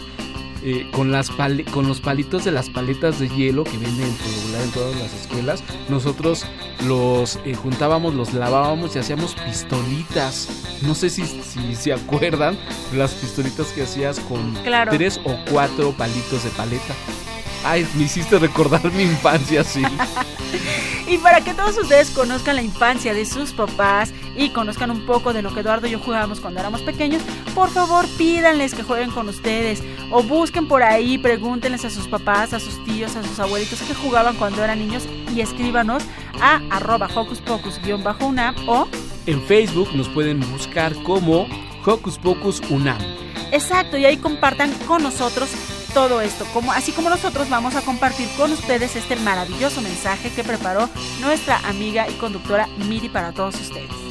eh, 0.62 0.88
con, 0.92 1.12
las 1.12 1.30
con 1.72 1.86
los 1.88 2.00
palitos 2.00 2.44
de 2.44 2.50
las 2.52 2.68
paletas 2.70 3.18
de 3.18 3.28
hielo 3.28 3.64
que 3.64 3.76
venden 3.78 4.16
regular 4.18 4.62
en 4.62 4.70
todas 4.70 4.96
las 4.96 5.12
escuelas, 5.14 5.62
nosotros 5.88 6.44
los 6.86 7.38
eh, 7.44 7.54
juntábamos, 7.54 8.14
los 8.14 8.34
lavábamos 8.34 8.94
y 8.96 8.98
hacíamos 8.98 9.34
pistolitas. 9.34 10.48
No 10.82 10.94
sé 10.94 11.10
si, 11.10 11.26
si 11.26 11.74
se 11.74 11.92
acuerdan 11.92 12.58
las 12.94 13.12
pistolitas 13.14 13.68
que 13.68 13.82
hacías 13.82 14.20
con 14.20 14.54
Claro. 14.64 14.92
tres 14.92 15.20
o 15.24 15.36
cuatro 15.50 15.92
palitos 15.92 16.44
de 16.44 16.50
paleta. 16.50 16.94
Ay, 17.64 17.86
me 17.96 18.04
hiciste 18.04 18.38
recordar 18.38 18.92
mi 18.92 19.02
infancia, 19.04 19.64
sí. 19.64 19.82
Y 21.08 21.18
para 21.18 21.40
que 21.40 21.54
todos 21.54 21.78
ustedes 21.78 22.10
conozcan 22.10 22.56
la 22.56 22.62
infancia 22.62 23.14
de 23.14 23.24
sus 23.24 23.52
papás 23.52 24.12
y 24.36 24.50
conozcan 24.50 24.90
un 24.90 25.06
poco 25.06 25.32
de 25.32 25.40
lo 25.40 25.54
que 25.54 25.60
Eduardo 25.60 25.86
y 25.86 25.90
yo 25.90 26.00
jugábamos 26.00 26.40
cuando 26.40 26.58
éramos 26.58 26.82
pequeños, 26.82 27.22
por 27.54 27.70
favor 27.70 28.06
pídanles 28.18 28.74
que 28.74 28.82
jueguen 28.82 29.10
con 29.12 29.28
ustedes 29.28 29.82
o 30.10 30.22
busquen 30.22 30.66
por 30.66 30.82
ahí, 30.82 31.16
pregúntenles 31.16 31.84
a 31.84 31.90
sus 31.90 32.08
papás, 32.08 32.52
a 32.52 32.60
sus 32.60 32.82
tíos, 32.84 33.14
a 33.14 33.22
sus 33.22 33.38
abuelitos 33.38 33.80
que 33.82 33.94
jugaban 33.94 34.36
cuando 34.36 34.64
eran 34.64 34.80
niños 34.80 35.04
y 35.34 35.40
escríbanos 35.40 36.02
a 36.40 36.60
arroba 36.70 37.08
hocus 37.14 37.40
pocus-unam 37.40 38.56
o 38.68 38.88
En 39.26 39.40
Facebook 39.42 39.88
nos 39.94 40.08
pueden 40.08 40.40
buscar 40.50 40.92
como 41.04 41.46
Hocus 41.84 42.18
Pocus 42.18 42.60
Unam. 42.68 42.98
Exacto, 43.52 43.96
y 43.96 44.04
ahí 44.04 44.16
compartan 44.16 44.72
con 44.88 45.04
nosotros 45.04 45.50
todo 45.96 46.20
esto, 46.20 46.44
como, 46.52 46.72
así 46.72 46.92
como 46.92 47.08
nosotros 47.08 47.48
vamos 47.48 47.74
a 47.74 47.80
compartir 47.80 48.28
con 48.36 48.52
ustedes 48.52 48.96
este 48.96 49.16
maravilloso 49.16 49.80
mensaje 49.80 50.30
que 50.30 50.44
preparó 50.44 50.90
nuestra 51.22 51.56
amiga 51.66 52.06
y 52.06 52.12
conductora 52.16 52.68
Miri 52.86 53.08
para 53.08 53.32
todos 53.32 53.54
ustedes. 53.54 54.06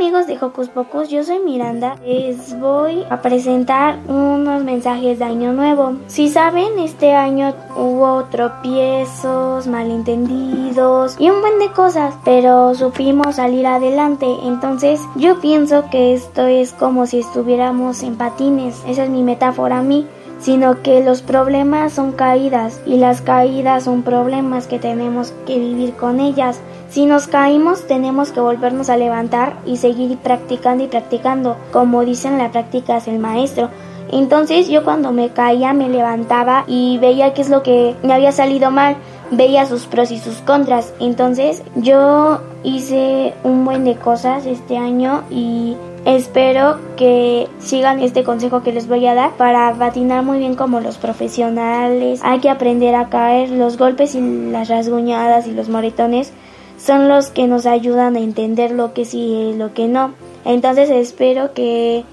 Amigos 0.00 0.26
de 0.26 0.42
Hocus 0.42 0.70
Pocus, 0.70 1.10
yo 1.10 1.22
soy 1.24 1.40
Miranda. 1.40 1.94
Les 2.06 2.58
voy 2.58 3.04
a 3.10 3.20
presentar 3.20 3.98
unos 4.08 4.64
mensajes 4.64 5.18
de 5.18 5.26
Año 5.26 5.52
Nuevo. 5.52 5.92
Si 6.06 6.30
saben, 6.30 6.78
este 6.78 7.12
año 7.12 7.52
hubo 7.76 8.24
tropiezos, 8.30 9.66
malentendidos 9.66 11.16
y 11.18 11.28
un 11.28 11.42
buen 11.42 11.58
de 11.58 11.70
cosas, 11.72 12.14
pero 12.24 12.74
supimos 12.74 13.36
salir 13.36 13.66
adelante. 13.66 14.26
Entonces 14.44 15.02
yo 15.16 15.38
pienso 15.38 15.90
que 15.90 16.14
esto 16.14 16.46
es 16.46 16.72
como 16.72 17.06
si 17.06 17.18
estuviéramos 17.18 18.02
en 18.02 18.16
patines. 18.16 18.82
Esa 18.86 19.04
es 19.04 19.10
mi 19.10 19.22
metáfora 19.22 19.80
a 19.80 19.82
mí 19.82 20.06
sino 20.40 20.82
que 20.82 21.04
los 21.04 21.20
problemas 21.20 21.92
son 21.92 22.12
caídas 22.12 22.80
y 22.86 22.96
las 22.96 23.20
caídas 23.20 23.84
son 23.84 24.02
problemas 24.02 24.66
que 24.66 24.78
tenemos 24.78 25.32
que 25.46 25.58
vivir 25.58 25.92
con 25.94 26.18
ellas. 26.18 26.60
Si 26.90 27.06
nos 27.06 27.28
caímos 27.28 27.86
tenemos 27.86 28.32
que 28.32 28.40
volvernos 28.40 28.90
a 28.90 28.96
levantar 28.96 29.56
y 29.64 29.76
seguir 29.76 30.18
practicando 30.18 30.82
y 30.82 30.88
practicando, 30.88 31.56
como 31.72 32.04
dicen 32.04 32.36
la 32.36 32.50
práctica 32.50 32.96
es 32.96 33.06
el 33.06 33.20
maestro. 33.20 33.70
Entonces 34.10 34.68
yo 34.68 34.82
cuando 34.82 35.12
me 35.12 35.28
caía 35.28 35.72
me 35.72 35.88
levantaba 35.88 36.64
y 36.66 36.98
veía 36.98 37.32
qué 37.32 37.42
es 37.42 37.48
lo 37.48 37.62
que 37.62 37.94
me 38.02 38.12
había 38.12 38.32
salido 38.32 38.72
mal, 38.72 38.96
veía 39.30 39.66
sus 39.66 39.86
pros 39.86 40.10
y 40.10 40.18
sus 40.18 40.38
contras. 40.38 40.92
Entonces 40.98 41.62
yo 41.76 42.40
hice 42.64 43.34
un 43.44 43.64
buen 43.64 43.84
de 43.84 43.94
cosas 43.94 44.44
este 44.44 44.76
año 44.76 45.22
y 45.30 45.76
Espero 46.06 46.78
que 46.96 47.46
sigan 47.58 48.00
este 48.00 48.24
consejo 48.24 48.62
que 48.62 48.72
les 48.72 48.88
voy 48.88 49.06
a 49.06 49.14
dar 49.14 49.32
para 49.32 49.70
patinar 49.74 50.24
muy 50.24 50.38
bien 50.38 50.54
como 50.54 50.80
los 50.80 50.96
profesionales. 50.96 52.20
Hay 52.24 52.38
que 52.38 52.48
aprender 52.48 52.94
a 52.94 53.10
caer. 53.10 53.50
Los 53.50 53.76
golpes 53.76 54.14
y 54.14 54.20
las 54.50 54.68
rasguñadas 54.68 55.46
y 55.46 55.52
los 55.52 55.68
moretones 55.68 56.32
son 56.80 57.08
los 57.08 57.30
que 57.30 57.46
nos 57.46 57.66
ayudan 57.66 58.16
a 58.16 58.20
entender 58.20 58.72
lo 58.72 58.94
que 58.94 59.04
sí 59.04 59.18
y 59.18 59.52
lo 59.54 59.74
que 59.74 59.86
no. 59.86 60.12
Entonces 60.44 60.90
espero 60.90 61.52
que 61.52 62.04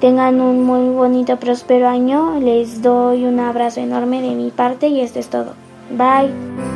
tengan 0.00 0.40
un 0.40 0.64
muy 0.64 0.88
bonito, 0.94 1.36
próspero 1.36 1.88
año. 1.88 2.40
Les 2.40 2.82
doy 2.82 3.24
un 3.24 3.40
abrazo 3.40 3.80
enorme 3.80 4.22
de 4.22 4.34
mi 4.34 4.50
parte 4.50 4.88
y 4.88 5.00
esto 5.00 5.18
es 5.18 5.28
todo. 5.28 5.52
Bye. 5.90 6.75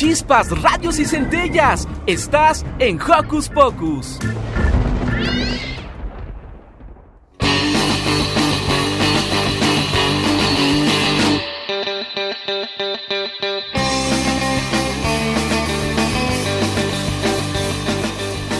Chispas, 0.00 0.48
radios 0.62 0.98
y 0.98 1.04
centellas. 1.04 1.86
Estás 2.06 2.64
en 2.78 2.98
Hocus 2.98 3.50
Pocus. 3.50 4.18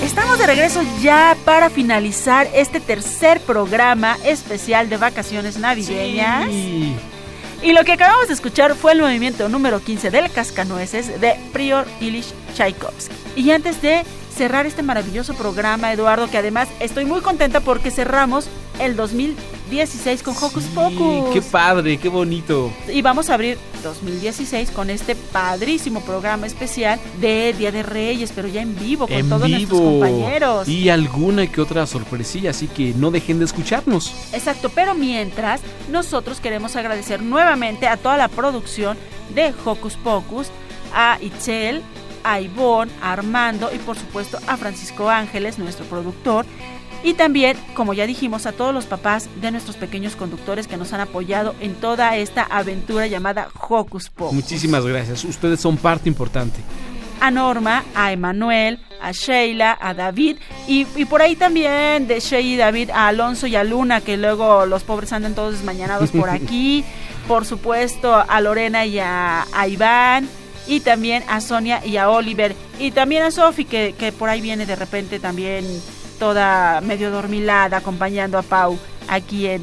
Estamos 0.03 0.39
de 0.39 0.47
regreso 0.47 0.83
ya 1.01 1.35
para 1.47 1.71
finalizar 1.71 2.49
este 2.53 2.81
tercer 2.81 3.41
programa 3.41 4.19
especial 4.27 4.91
de 4.91 4.99
vacaciones 4.99 5.57
navideñas. 5.57 6.51
Sí. 6.51 6.95
Y 7.63 7.73
lo 7.73 7.85
que 7.85 7.93
acabamos 7.93 8.29
de 8.29 8.35
escuchar 8.35 8.75
fue 8.75 8.93
el 8.93 9.03
movimiento 9.03 9.51
número 9.51 9.81
15 9.81 10.11
del 10.11 10.31
Cascanueces 10.31 11.21
de 11.21 11.35
Prior 11.53 11.87
Ilich 12.01 12.33
Tchaikovsky. 12.55 13.15
Y 13.37 13.51
antes 13.51 13.83
de 13.83 14.03
cerrar 14.35 14.65
este 14.65 14.83
maravilloso 14.83 15.35
programa, 15.35 15.93
Eduardo, 15.93 16.31
que 16.31 16.39
además 16.39 16.69
estoy 16.81 17.05
muy 17.05 17.21
contenta 17.21 17.61
porque 17.61 17.91
cerramos 17.91 18.49
el 18.79 18.97
2016 19.71 20.23
con 20.25 20.35
Hocus 20.37 20.65
Sí, 20.65 20.71
Pocus. 20.75 21.33
qué 21.33 21.43
padre, 21.43 21.97
qué 21.97 22.09
bonito. 22.09 22.73
Y 22.93 23.03
vamos 23.03 23.31
a 23.31 23.35
abrir 23.35 23.57
2016 23.85 24.73
con 24.73 24.91
este 24.91 25.15
padrísimo 25.15 26.01
programa 26.01 26.49
especial 26.49 26.99
de 27.21 27.55
Día 27.57 27.71
de 27.71 27.85
Reyes, 27.85 28.33
pero 28.35 28.49
ya 28.49 28.63
en 28.63 28.77
vivo 28.77 29.07
con 29.07 29.17
en 29.17 29.29
todos 29.29 29.49
nuestros 29.49 29.81
compañeros. 29.81 30.69
Y 30.69 30.89
alguna 30.89 31.47
que 31.47 31.61
otra 31.61 31.87
sorpresilla, 31.87 32.51
así 32.51 32.67
que 32.67 32.93
no 32.97 33.13
dejen 33.13 33.39
de 33.39 33.45
escucharnos. 33.45 34.13
Exacto, 34.33 34.71
pero 34.71 34.95
mientras, 34.95 35.61
nosotros 35.89 36.41
queremos 36.41 36.75
agradecer 36.75 37.23
nuevamente 37.23 37.87
a 37.87 37.97
toda 37.97 38.17
la 38.17 38.27
producción 38.27 38.99
de 39.35 39.55
Hocus 39.65 39.95
Pocus, 39.95 40.49
a 40.93 41.17
Itzel, 41.21 41.83
a 42.25 42.41
Ivonne, 42.41 42.91
a 43.01 43.13
Armando 43.13 43.71
y 43.73 43.79
por 43.79 43.97
supuesto 43.97 44.39
a 44.49 44.57
Francisco 44.57 45.09
Ángeles, 45.09 45.59
nuestro 45.59 45.87
productor. 45.87 46.45
Y 47.03 47.15
también, 47.15 47.57
como 47.75 47.95
ya 47.95 48.07
dijimos, 48.07 48.45
a 48.47 48.53
todos 48.53 48.75
los 48.75 48.85
papás 48.85 49.29
de 49.41 49.51
nuestros 49.51 49.77
pequeños 49.77 50.17
conductores 50.17 50.67
que 50.67 50.77
nos 50.77 50.93
han 50.93 51.01
apoyado 51.01 51.55
en 51.61 51.75
toda 51.75 52.17
esta 52.17 52.43
aventura 52.43 53.07
llamada 53.07 53.49
Hocus 53.69 54.11
Pocus. 54.11 54.35
Muchísimas 54.35 54.85
gracias. 54.85 55.25
Ustedes 55.25 55.61
son 55.61 55.77
parte 55.79 56.09
importante. 56.09 56.61
a 57.23 57.31
Norma, 57.31 57.85
a 57.95 58.13
Emanuel, 58.13 58.81
a 59.03 59.13
Sheila, 59.13 59.77
a 59.81 59.93
David 59.95 60.37
y, 60.67 60.87
y 60.97 61.05
por 61.05 61.21
ahí 61.23 61.37
también 61.37 62.07
de 62.07 62.19
Sheila 62.21 62.41
y 62.49 62.57
David 62.57 62.91
a 62.91 63.09
Alonso 63.09 63.47
y 63.47 63.57
a 63.57 63.65
Luna, 63.65 64.01
que 64.01 64.17
luego 64.17 64.65
los 64.67 64.85
pobres 64.85 65.13
andan 65.13 65.35
todos 65.35 65.53
desmañanados 65.55 66.11
por 66.11 66.31
aquí. 66.39 66.83
por 67.29 67.45
supuesto 67.45 68.15
a 68.15 68.41
Lorena 68.41 68.85
y 68.87 68.99
a, 68.99 69.47
a 69.53 69.69
Iván. 69.69 70.29
Y 70.67 70.81
también 70.81 71.25
a 71.29 71.41
Sonia 71.41 71.85
y 71.85 71.97
a 71.97 72.09
Oliver. 72.11 72.55
Y 72.79 72.93
también 72.93 73.23
a 73.25 73.31
Sofi, 73.31 73.65
que, 73.65 73.95
que 73.99 74.13
por 74.13 74.29
ahí 74.29 74.41
viene 74.41 74.67
de 74.67 74.77
repente 74.77 75.19
también 75.19 75.65
toda 76.21 76.81
medio 76.83 77.11
dormilada 77.11 77.79
acompañando 77.79 78.39
a 78.39 78.43
Pau 78.43 78.79
aquí 79.09 79.49
en, 79.49 79.63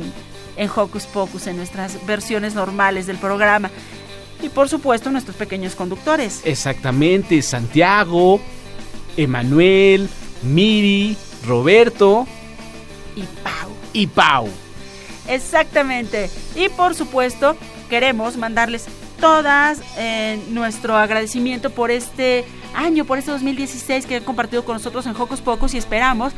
en 0.58 0.70
Hocus 0.76 1.05
Pocus, 1.05 1.47
en 1.47 1.55
nuestras 1.55 2.05
versiones 2.05 2.53
normales 2.55 3.08
del 3.08 3.18
programa. 3.18 3.72
Y 4.41 4.49
por 4.49 4.68
supuesto 4.68 5.10
nuestros 5.10 5.38
pequeños 5.38 5.76
conductores. 5.76 6.41
Exactamente, 6.43 7.41
Santiago, 7.41 8.41
Emanuel, 9.16 10.10
Miri, 10.43 11.16
Roberto 11.45 12.28
Y 13.16 13.22
Pau. 13.43 13.70
y 13.93 14.08
Pau. 14.08 14.49
Exactamente. 15.28 16.30
Y 16.55 16.70
por 16.70 16.95
supuesto, 16.95 17.55
queremos 17.89 18.36
mandarles 18.38 18.86
todas 19.20 19.82
eh, 19.97 20.39
nuestro 20.49 20.97
agradecimiento 20.97 21.70
por 21.70 21.91
este 21.91 22.45
año, 22.76 23.05
por 23.05 23.18
este 23.18 23.32
2016 23.32 24.05
que 24.05 24.18
han 24.18 24.24
compartido 24.24 24.63
con 24.63 24.76
nosotros 24.76 25.05
en 25.05 25.15
Hocus 25.15 25.41
Pocus 25.41 25.74
y 25.74 25.78
esperamos 25.78 26.34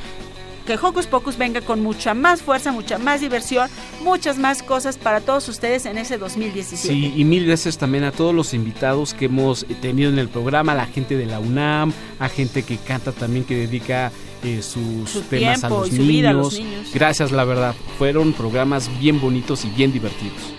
que 0.70 0.76
Hocus 0.76 1.08
Pocus 1.08 1.36
venga 1.36 1.62
con 1.62 1.82
mucha 1.82 2.14
más 2.14 2.44
fuerza, 2.44 2.72
mucha 2.72 3.00
más 3.00 3.22
diversión, 3.22 3.68
muchas 4.04 4.38
más 4.38 4.62
cosas 4.62 5.00
para 5.00 5.20
todos 5.20 5.50
ustedes 5.50 5.88
en 5.88 5.98
ese 5.98 6.20
2017. 6.20 6.88
Sí, 6.88 7.12
y 7.16 7.26
mil 7.26 7.48
gracias 7.48 7.80
también 7.80 8.04
a 8.04 8.12
todos 8.12 8.36
los 8.36 8.54
invitados 8.54 9.16
que 9.16 9.26
hemos 9.26 9.66
tenido 9.82 10.12
en 10.12 10.20
el 10.20 10.30
programa, 10.30 10.74
a 10.74 10.76
la 10.76 10.86
gente 10.86 11.18
de 11.18 11.26
la 11.26 11.40
UNAM, 11.40 11.92
a 12.20 12.30
gente 12.30 12.62
que 12.62 12.78
canta 12.78 13.12
también, 13.12 13.46
que 13.46 13.56
dedica 13.56 14.12
eh, 14.44 14.62
sus 14.62 15.10
Su 15.10 15.22
temas 15.22 15.64
los, 15.64 15.92
niños. 15.92 16.30
a 16.30 16.34
los 16.34 16.54
niños. 16.54 16.92
Gracias, 16.94 17.32
la 17.32 17.46
verdad. 17.46 17.74
Fueron 17.98 18.34
programas 18.34 18.92
bien 19.00 19.20
bonitos 19.20 19.66
y 19.66 19.70
bien 19.70 19.92
divertidos. 19.92 20.54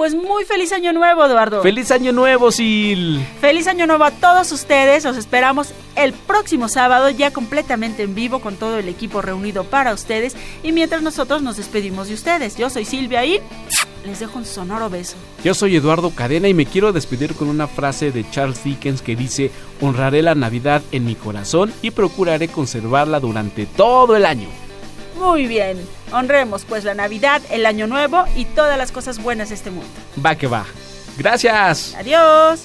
Pues 0.00 0.14
muy 0.14 0.46
feliz 0.46 0.72
año 0.72 0.94
nuevo, 0.94 1.26
Eduardo. 1.26 1.60
¡Feliz 1.60 1.90
Año 1.90 2.10
Nuevo, 2.10 2.50
Sil! 2.56 3.20
Feliz 3.38 3.66
año 3.66 3.86
nuevo 3.86 4.04
a 4.04 4.10
todos 4.10 4.50
ustedes. 4.50 5.04
Los 5.04 5.18
esperamos 5.18 5.74
el 5.94 6.14
próximo 6.14 6.70
sábado 6.70 7.10
ya 7.10 7.34
completamente 7.34 8.04
en 8.04 8.14
vivo 8.14 8.40
con 8.40 8.56
todo 8.56 8.78
el 8.78 8.88
equipo 8.88 9.20
reunido 9.20 9.64
para 9.64 9.92
ustedes. 9.92 10.34
Y 10.62 10.72
mientras 10.72 11.02
nosotros 11.02 11.42
nos 11.42 11.58
despedimos 11.58 12.08
de 12.08 12.14
ustedes. 12.14 12.56
Yo 12.56 12.70
soy 12.70 12.86
Silvia 12.86 13.26
y 13.26 13.42
les 14.06 14.20
dejo 14.20 14.38
un 14.38 14.46
sonoro 14.46 14.88
beso. 14.88 15.16
Yo 15.44 15.52
soy 15.52 15.76
Eduardo 15.76 16.08
Cadena 16.14 16.48
y 16.48 16.54
me 16.54 16.64
quiero 16.64 16.94
despedir 16.94 17.34
con 17.34 17.48
una 17.48 17.66
frase 17.66 18.10
de 18.10 18.24
Charles 18.30 18.64
Dickens 18.64 19.02
que 19.02 19.16
dice, 19.16 19.50
honraré 19.82 20.22
la 20.22 20.34
Navidad 20.34 20.80
en 20.92 21.04
mi 21.04 21.14
corazón 21.14 21.74
y 21.82 21.90
procuraré 21.90 22.48
conservarla 22.48 23.20
durante 23.20 23.66
todo 23.66 24.16
el 24.16 24.24
año. 24.24 24.48
Muy 25.20 25.46
bien. 25.46 25.78
Honremos 26.12 26.64
pues 26.64 26.84
la 26.84 26.94
Navidad, 26.94 27.42
el 27.50 27.66
año 27.66 27.86
nuevo 27.86 28.24
y 28.34 28.46
todas 28.46 28.78
las 28.78 28.90
cosas 28.90 29.22
buenas 29.22 29.50
de 29.50 29.54
este 29.54 29.70
mundo. 29.70 29.88
Va 30.24 30.34
que 30.34 30.46
va. 30.46 30.64
Gracias. 31.18 31.94
Adiós. 31.94 32.64